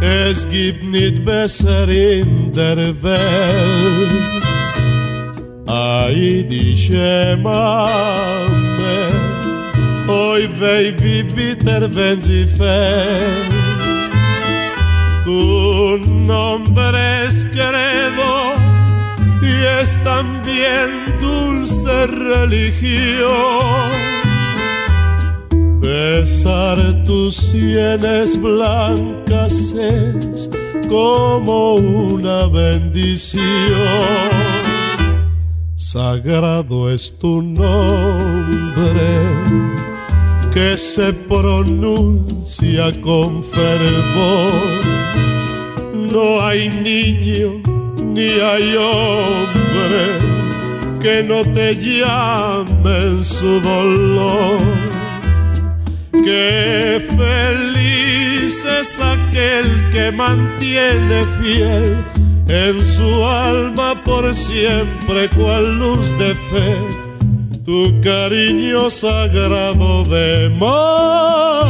es 0.02 0.48
gibt 0.48 0.84
nicht 0.84 1.26
besser 1.26 1.90
in 1.90 2.54
der 2.54 2.78
Welt. 3.02 4.44
Ai 5.66 6.46
dice 6.48 7.36
Mame, 7.42 9.10
oi 10.08 10.48
wei 10.60 10.94
wie 11.02 11.24
bitter 11.24 11.90
wenn. 11.96 12.22
Tu 15.24 15.98
nombre 16.28 17.26
es 17.26 17.46
credo 17.46 18.54
y 19.42 19.54
es 19.82 19.98
también 20.04 21.18
dulce 21.20 22.06
religión. 22.06 24.13
Besar 25.94 26.80
tus 27.06 27.36
sienes 27.36 28.42
blancas 28.42 29.76
es 29.78 30.50
como 30.90 31.76
una 31.76 32.48
bendición. 32.48 33.44
Sagrado 35.76 36.90
es 36.90 37.16
tu 37.20 37.44
nombre 37.44 39.12
que 40.52 40.80
se 40.80 41.14
pronuncia 41.14 42.92
con 43.02 43.44
fervor. 43.44 44.54
No 45.94 46.42
hay 46.42 46.70
niño 46.70 47.62
ni 48.04 48.30
hay 48.50 48.76
hombre 48.78 50.06
que 51.04 51.22
no 51.22 51.44
te 51.54 51.76
llame 51.76 52.98
en 53.10 53.24
su 53.24 53.62
dolor. 53.62 55.03
Qué 56.24 57.06
feliz 57.18 58.66
es 58.80 59.00
aquel 59.02 59.66
que 59.92 60.12
mantiene 60.12 61.26
fiel 61.42 62.06
en 62.48 62.86
su 62.86 63.26
alma 63.26 64.02
por 64.04 64.34
siempre 64.34 65.30
cual 65.30 65.80
luz 65.80 66.18
de 66.18 66.36
fe 66.50 67.04
tu 67.66 68.02
cariño 68.02 68.90
sagrado 68.90 70.04
de 70.06 70.50
madre, 70.60 71.62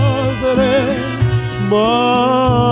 madre. 1.70 2.64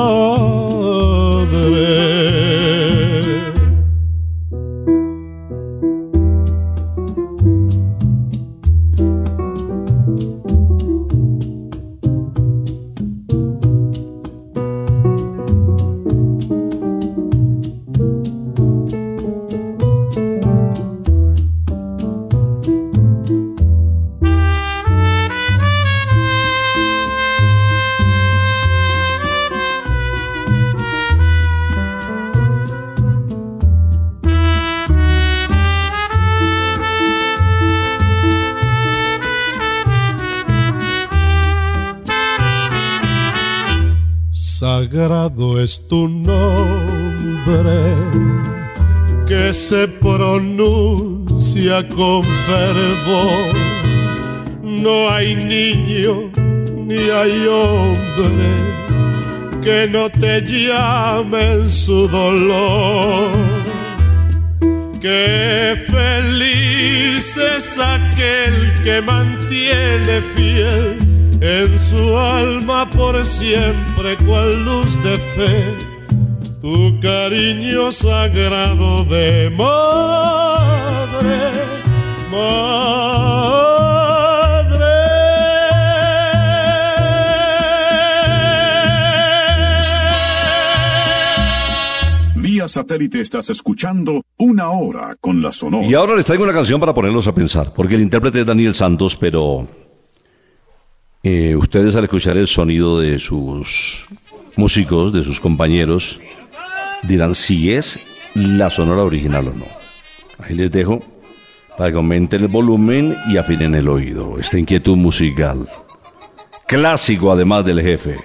Sagrado 44.62 45.60
es 45.60 45.82
tu 45.88 46.08
nombre 46.08 47.82
que 49.26 49.56
se 49.56 49.88
pronuncia 49.88 51.90
con 51.90 52.24
fervor. 52.24 53.56
No 54.62 55.10
hay 55.10 55.36
niño 55.36 56.32
ni 56.76 57.10
hay 57.10 57.48
hombre 57.48 58.52
que 59.64 59.88
no 59.92 60.12
te 60.12 60.44
llame 60.44 61.54
en 61.54 61.68
su 61.68 62.08
dolor. 62.08 63.32
Qué 65.02 65.76
feliz 65.88 67.36
es 67.36 67.80
aquel 67.80 68.84
que 68.84 69.02
mantiene 69.02 70.22
fiel 70.36 71.11
en 71.42 71.80
su 71.80 72.18
alma 72.18 72.90
por 72.92 73.26
siempre 73.26 74.16
cual 74.26 74.64
luz 74.64 75.02
de 75.04 75.18
fe 75.36 75.92
tu 76.62 77.00
cariño 77.00 77.92
sagrado 77.92 79.04
de 79.06 79.50
madre, 79.58 80.60
madre. 82.30 83.02
Vía 92.36 92.68
satélite 92.68 93.22
estás 93.22 93.50
escuchando 93.50 94.22
Una 94.38 94.70
Hora 94.70 95.16
con 95.20 95.42
la 95.42 95.52
Sonora. 95.52 95.88
Y 95.88 95.96
ahora 95.96 96.16
les 96.16 96.28
traigo 96.28 96.44
una 96.44 96.54
canción 96.54 96.80
para 96.80 96.94
ponerlos 96.94 97.28
a 97.28 97.34
pensar, 97.34 97.74
porque 97.74 97.96
el 97.96 98.02
intérprete 98.02 98.42
es 98.42 98.46
Daniel 98.46 98.76
Santos, 98.76 99.18
pero 99.18 99.68
eh, 101.24 101.56
ustedes 101.56 101.96
al 101.96 102.06
escuchar 102.06 102.38
el 102.38 102.48
sonido 102.48 103.00
de 103.00 103.20
sus 103.20 104.06
músicos, 104.56 105.14
de 105.14 105.24
sus 105.24 105.40
compañeros, 105.40 106.20
dirán 107.04 107.36
si 107.36 107.72
es 107.72 108.32
la 108.36 108.70
sonora 108.70 109.04
original 109.04 109.48
o 109.50 109.54
no. 109.54 109.66
Ahí 110.40 110.56
les 110.56 110.72
dejo 110.72 111.02
para 111.78 111.92
que 111.92 111.98
aumenten 111.98 112.42
el 112.42 112.48
volumen 112.48 113.16
y 113.30 113.38
afinen 113.38 113.76
el 113.76 113.90
oído. 113.90 114.40
Esta 114.40 114.58
inquietud 114.60 114.98
musical. 114.98 115.70
Clásico 116.68 117.32
además 117.32 117.66
del 117.66 117.82
jefe. 117.82 118.16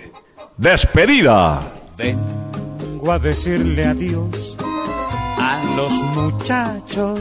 Despedida. 0.57 1.73
Vengo 1.97 3.13
a 3.13 3.19
decirle 3.19 3.85
adiós 3.85 4.57
a 5.39 5.61
los 5.77 5.93
muchachos. 6.17 7.21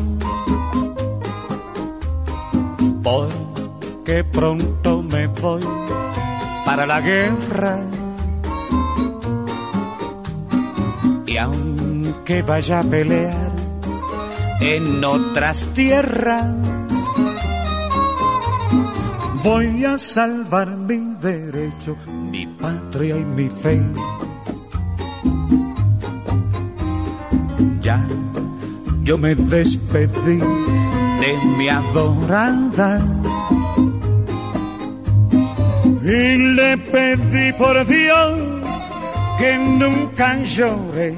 Porque 4.05 4.23
pronto 4.23 5.01
me 5.01 5.25
voy 5.25 5.63
para 6.63 6.85
la 6.85 7.01
guerra. 7.01 7.79
Y 11.25 11.37
aunque 11.37 12.43
vaya 12.43 12.81
a 12.81 12.83
pelear 12.83 13.51
en 14.61 15.03
otras 15.03 15.65
tierras, 15.73 16.55
voy 19.43 19.83
a 19.85 19.97
salvar 20.13 20.77
mi 20.77 21.15
derecho, 21.19 21.97
mi 22.05 22.45
patria 22.45 23.17
y 23.17 23.25
mi 23.25 23.49
fe. 23.49 23.81
Ya 27.81 28.05
yo 29.01 29.17
me 29.17 29.33
despedí 29.33 30.37
de 30.37 31.57
mi 31.57 31.69
adorada 31.69 33.03
y 36.07 36.37
le 36.53 36.77
pedí 36.77 37.51
por 37.53 37.83
Dios 37.87 38.41
que 39.39 39.57
nunca 39.79 40.37
llore 40.39 41.15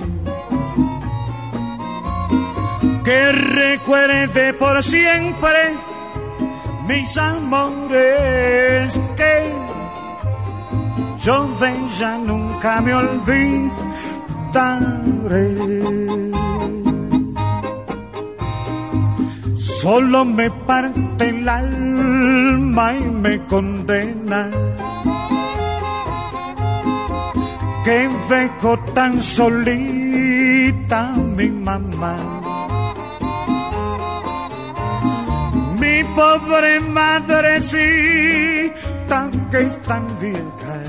que 3.04 3.32
recuerde 3.32 4.54
por 4.58 4.82
siempre 4.86 5.74
mis 6.88 7.18
amores 7.18 8.94
que 9.18 9.52
yo 11.20 11.48
de 11.60 11.70
ella 11.70 12.18
nunca 12.26 12.80
me 12.80 12.94
olvidaré. 12.94 13.68
Solo 19.88 20.26
me 20.26 20.50
parte 20.68 21.30
el 21.30 21.48
alma 21.48 22.94
y 22.98 23.04
me 23.04 23.40
condena 23.46 24.50
que 27.86 28.10
dejo 28.30 28.78
tan 28.94 29.24
solita 29.24 31.14
mi 31.38 31.48
mamá. 31.48 32.18
Mi 35.80 36.04
pobre 36.18 36.82
madrecita 36.82 37.70
que 39.50 39.58
es 39.58 39.82
tan 39.84 40.06
vieja, 40.20 40.84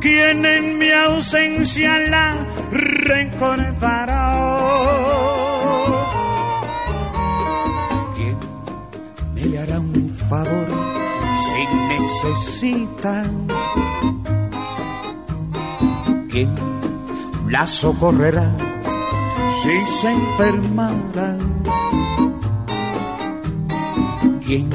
quien 0.00 0.46
en 0.46 0.78
mi 0.78 0.92
ausencia 0.92 1.98
la 2.08 2.46
recordará. 2.70 4.28
Favor 10.28 10.66
si 11.44 11.62
necesita? 11.88 13.22
¿Quién 16.30 16.54
la 17.48 17.66
socorrerá 17.66 18.54
si 19.62 19.78
se 20.00 20.12
enfermara? 20.12 21.36
¿Quién 24.46 24.68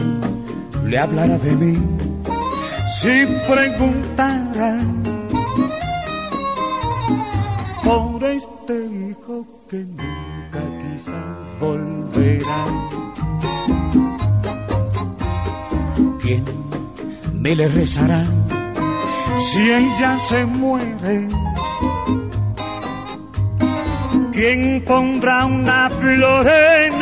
le 0.86 1.00
hablará 1.00 1.38
de 1.38 1.56
mí 1.56 1.74
si 3.00 3.26
preguntara 3.52 4.78
por 7.84 8.24
este 8.24 8.86
hijo 8.86 9.46
que 9.70 9.78
nunca 9.78 10.62
quizás 10.82 11.60
volverá? 11.60 13.03
¿Quién 16.24 16.46
me 17.34 17.54
le 17.54 17.68
rezará 17.68 18.24
si 19.52 19.60
ella 19.70 20.18
se 20.30 20.46
muere? 20.46 21.28
¿Quién 24.32 24.86
pondrá 24.86 25.46
una 25.46 25.90
flor 25.90 26.48
en 26.48 26.94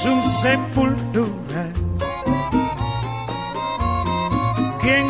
su 0.00 0.14
sepultura? 0.40 1.72
¿Quién 4.82 5.04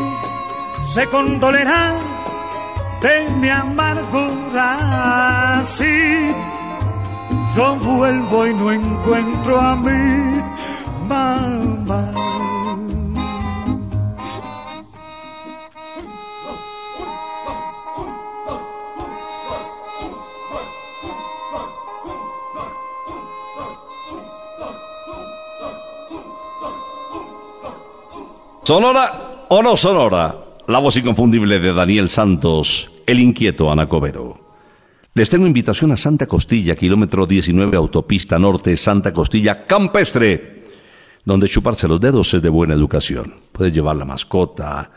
se 0.95 1.07
condolerá 1.09 1.99
de 3.03 3.28
mi 3.40 3.51
amargura? 3.51 4.68
Si 5.76 6.32
yo 7.55 7.76
vuelvo 7.76 8.47
y 8.47 8.55
no 8.55 8.72
encuentro 8.72 9.61
a 9.61 9.76
mi 9.76 10.40
mamá. 11.07 11.64
Sonora 28.65 29.45
o 29.51 29.62
no 29.62 29.77
sonora, 29.77 30.35
la 30.69 30.79
voz 30.79 30.97
inconfundible 30.97 31.59
de 31.59 31.75
Daniel 31.75 32.09
Santos, 32.09 32.91
el 33.05 33.21
inquieto 33.21 33.71
Anacobero. 33.71 34.57
Les 35.12 35.29
tengo 35.29 35.47
invitación 35.47 35.93
a 35.93 35.99
Santa 35.99 36.27
Costilla, 36.27 36.75
kilómetro 36.75 37.27
19, 37.27 37.77
autopista 37.77 38.39
norte, 38.39 38.75
Santa 38.79 39.12
Costilla, 39.12 39.67
campestre, 39.67 40.62
donde 41.27 41.47
chuparse 41.47 41.87
los 41.87 42.01
dedos 42.01 42.33
es 42.33 42.41
de 42.41 42.49
buena 42.49 42.73
educación. 42.73 43.35
Puedes 43.53 43.75
llevar 43.75 43.97
la 43.97 44.07
mascota, 44.07 44.93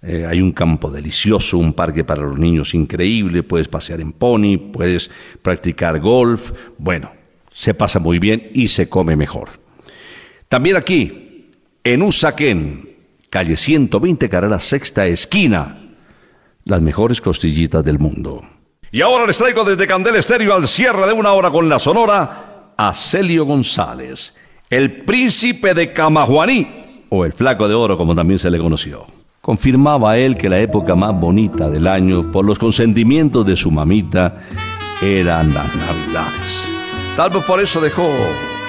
eh, 0.00 0.24
hay 0.24 0.40
un 0.40 0.52
campo 0.52 0.88
delicioso, 0.88 1.58
un 1.58 1.72
parque 1.72 2.04
para 2.04 2.22
los 2.22 2.38
niños 2.38 2.72
increíble, 2.72 3.42
puedes 3.42 3.66
pasear 3.66 4.00
en 4.00 4.12
pony, 4.12 4.58
puedes 4.72 5.10
practicar 5.42 5.98
golf, 5.98 6.52
bueno, 6.78 7.10
se 7.52 7.74
pasa 7.74 7.98
muy 7.98 8.20
bien 8.20 8.48
y 8.54 8.68
se 8.68 8.88
come 8.88 9.16
mejor. 9.16 9.48
También 10.48 10.76
aquí, 10.76 11.50
en 11.82 12.02
Usaquén, 12.02 12.87
calle 13.30 13.56
120, 13.56 14.28
carrera 14.28 14.60
sexta 14.60 15.06
esquina, 15.06 15.76
las 16.64 16.80
mejores 16.80 17.20
costillitas 17.20 17.84
del 17.84 17.98
mundo. 17.98 18.42
Y 18.90 19.02
ahora 19.02 19.26
les 19.26 19.36
traigo 19.36 19.64
desde 19.64 19.86
Candel 19.86 20.16
Estéreo 20.16 20.54
al 20.54 20.66
cierre 20.66 21.06
de 21.06 21.12
una 21.12 21.32
hora 21.32 21.50
con 21.50 21.68
la 21.68 21.78
sonora 21.78 22.72
a 22.76 22.94
Celio 22.94 23.44
González, 23.44 24.34
el 24.70 25.04
príncipe 25.04 25.74
de 25.74 25.92
Camajuaní, 25.92 27.06
o 27.10 27.24
el 27.24 27.32
flaco 27.32 27.68
de 27.68 27.74
oro 27.74 27.96
como 27.96 28.14
también 28.14 28.38
se 28.38 28.50
le 28.50 28.58
conoció. 28.58 29.06
Confirmaba 29.40 30.18
él 30.18 30.36
que 30.36 30.48
la 30.48 30.60
época 30.60 30.94
más 30.94 31.18
bonita 31.18 31.70
del 31.70 31.86
año, 31.86 32.30
por 32.30 32.44
los 32.44 32.58
consentimientos 32.58 33.46
de 33.46 33.56
su 33.56 33.70
mamita, 33.70 34.38
eran 35.02 35.52
las 35.54 35.76
navidades. 35.76 36.64
Tal 37.16 37.30
vez 37.30 37.44
por 37.44 37.60
eso 37.60 37.80
dejó 37.80 38.08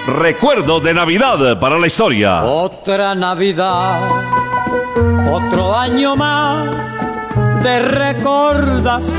recuerdos 0.08 0.84
de 0.84 0.94
Navidad 0.94 1.60
para 1.60 1.78
la 1.78 1.88
historia. 1.88 2.44
Otra 2.44 3.14
Navidad, 3.16 4.00
otro 5.32 5.76
año 5.78 6.16
más 6.16 7.00
de 7.64 7.80
recordación. 7.80 9.10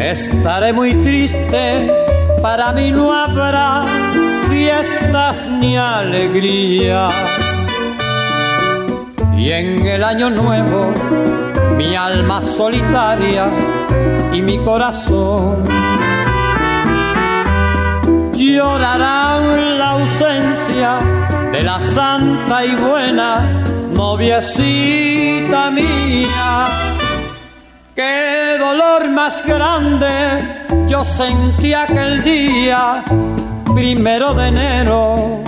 Estaré 0.00 0.72
muy 0.72 0.94
triste, 0.94 1.90
para 2.42 2.72
mí 2.72 2.90
no 2.90 3.12
habrá 3.12 3.84
fiestas 4.48 5.48
ni 5.48 5.76
alegría. 5.76 7.08
Y 9.36 9.50
en 9.50 9.86
el 9.86 10.02
año 10.02 10.30
nuevo, 10.30 10.92
mi 11.76 11.94
alma 11.94 12.40
solitaria 12.40 13.50
y 14.32 14.40
mi 14.42 14.58
corazón 14.58 15.64
llorarán 18.32 19.78
la 19.78 19.90
ausencia 19.90 20.98
de 21.52 21.62
la 21.62 21.80
santa 21.80 22.64
y 22.64 22.74
buena 22.76 23.64
noviecita 23.92 25.70
mía. 25.70 26.66
Qué 27.94 28.56
dolor 28.58 29.08
más 29.10 29.44
grande 29.44 30.66
yo 30.86 31.04
sentí 31.04 31.74
aquel 31.74 32.22
día, 32.22 33.02
primero 33.74 34.34
de 34.34 34.48
enero, 34.48 35.42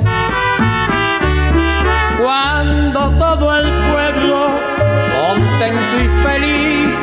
cuando 2.20 3.10
todo 3.18 3.56
el 3.56 3.68
pueblo, 3.90 4.48
contento 5.16 5.94
y 6.04 6.08
feliz, 6.26 6.94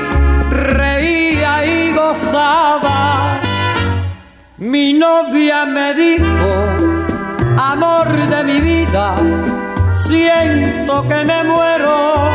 reía 0.52 1.66
y 1.66 1.94
gozaba. 1.94 3.40
Mi 4.58 4.94
novia 4.94 5.66
me 5.66 5.94
dijo, 5.94 6.95
amor 7.58 8.08
de 8.28 8.44
mi 8.44 8.60
vida, 8.60 9.16
siento 10.08 11.08
que 11.08 11.26
me 11.26 11.44
muero. 11.44 12.30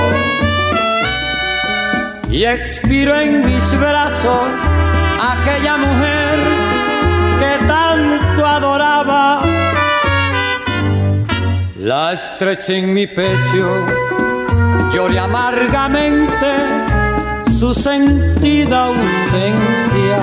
Y 2.30 2.44
expiro 2.44 3.14
en 3.16 3.44
mis 3.44 3.78
brazos 3.78 4.48
aquella 5.20 5.76
mujer 5.76 6.38
que 7.40 7.66
tanto 7.66 8.46
adoraba. 8.46 9.42
La 11.78 12.12
estreché 12.12 12.78
en 12.78 12.94
mi 12.94 13.06
pecho, 13.06 13.84
lloré 14.92 15.18
amargamente 15.18 16.50
su 17.58 17.74
sentida 17.74 18.86
ausencia. 18.86 20.18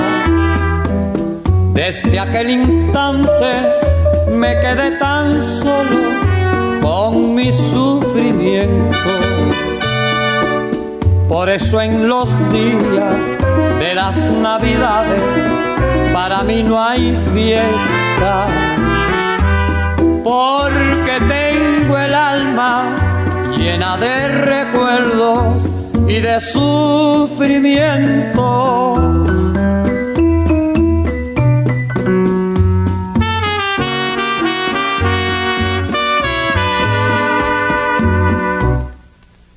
Desde 1.74 2.20
aquel 2.20 2.50
instante 2.50 3.87
me 4.32 4.60
quedé 4.60 4.92
tan 5.00 5.42
solo 5.62 6.00
con 6.82 7.36
mi 7.36 7.52
sufrimiento. 7.52 8.98
Por 11.28 11.50
eso 11.50 11.82
en 11.82 12.08
los 12.08 12.30
días 12.52 13.38
de 13.80 13.94
las 13.94 14.16
navidades 14.32 15.22
para 16.14 16.44
mí 16.44 16.64
no 16.64 16.82
hay 16.82 17.14
fiesta. 17.34 18.48
Porque 20.24 21.20
tengo 21.28 21.98
el 21.98 22.14
alma 22.14 22.96
llena 23.58 23.98
de 23.98 24.28
recuerdos 24.28 25.64
y 26.08 26.20
de 26.20 26.40
sufrimientos. 26.40 29.17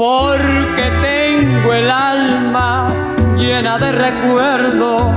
Porque 0.00 0.90
tengo 1.02 1.74
el 1.74 1.90
alma 1.90 2.90
llena 3.36 3.78
de 3.78 3.92
recuerdos 3.92 5.12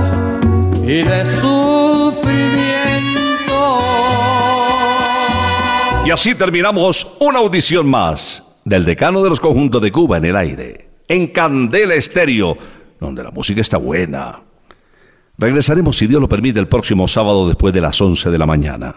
y 0.82 1.02
de 1.02 1.24
sufrimiento. 1.24 2.28
Y 6.04 6.10
así 6.10 6.34
terminamos 6.34 7.16
una 7.18 7.38
audición 7.38 7.86
más 7.86 8.42
del 8.66 8.84
decano 8.84 9.22
de 9.22 9.30
los 9.30 9.40
conjuntos 9.40 9.80
de 9.80 9.90
Cuba 9.90 10.18
en 10.18 10.26
el 10.26 10.36
aire, 10.36 10.90
en 11.08 11.28
Candela 11.28 11.94
Estéreo, 11.94 12.54
donde 13.00 13.22
la 13.22 13.30
música 13.30 13.62
está 13.62 13.78
buena. 13.78 14.42
Regresaremos, 15.38 15.96
si 15.96 16.06
Dios 16.06 16.20
lo 16.20 16.28
permite, 16.28 16.60
el 16.60 16.68
próximo 16.68 17.08
sábado 17.08 17.48
después 17.48 17.72
de 17.72 17.80
las 17.80 17.98
11 17.98 18.30
de 18.30 18.36
la 18.36 18.44
mañana. 18.44 18.96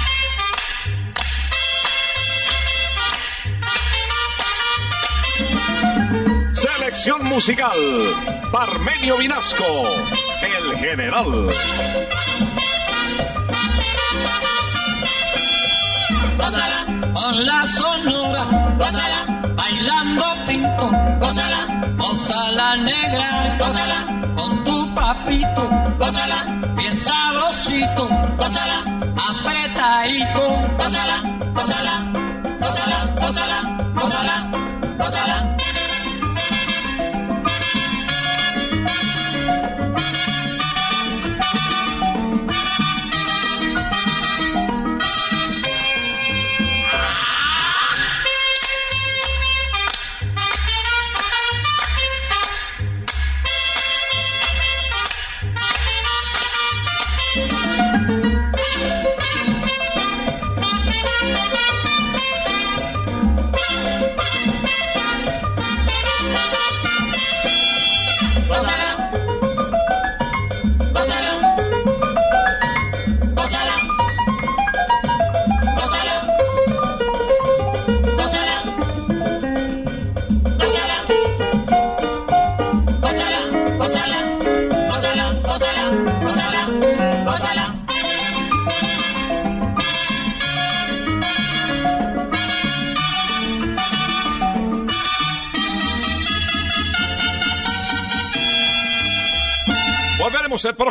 Selección 7.01 7.29
musical, 7.29 7.71
Parmenio 8.51 9.17
Vinasco, 9.17 9.65
el 10.43 10.77
general. 10.77 11.49
Gózala, 16.37 17.11
con 17.11 17.45
la 17.45 17.65
sonora, 17.65 18.75
gózala, 18.77 19.49
bailando 19.55 20.25
pinto, 20.45 20.91
gózala, 21.19 21.95
gózala 21.97 22.77
negra, 22.77 23.57
gózala, 23.57 24.35
con 24.35 24.63
tu 24.63 24.93
papito, 24.93 25.69
gózala, 25.97 26.75
bien 26.75 26.95
sabrosito, 26.95 28.07
gózala, 28.37 28.83
apretadito, 29.17 30.40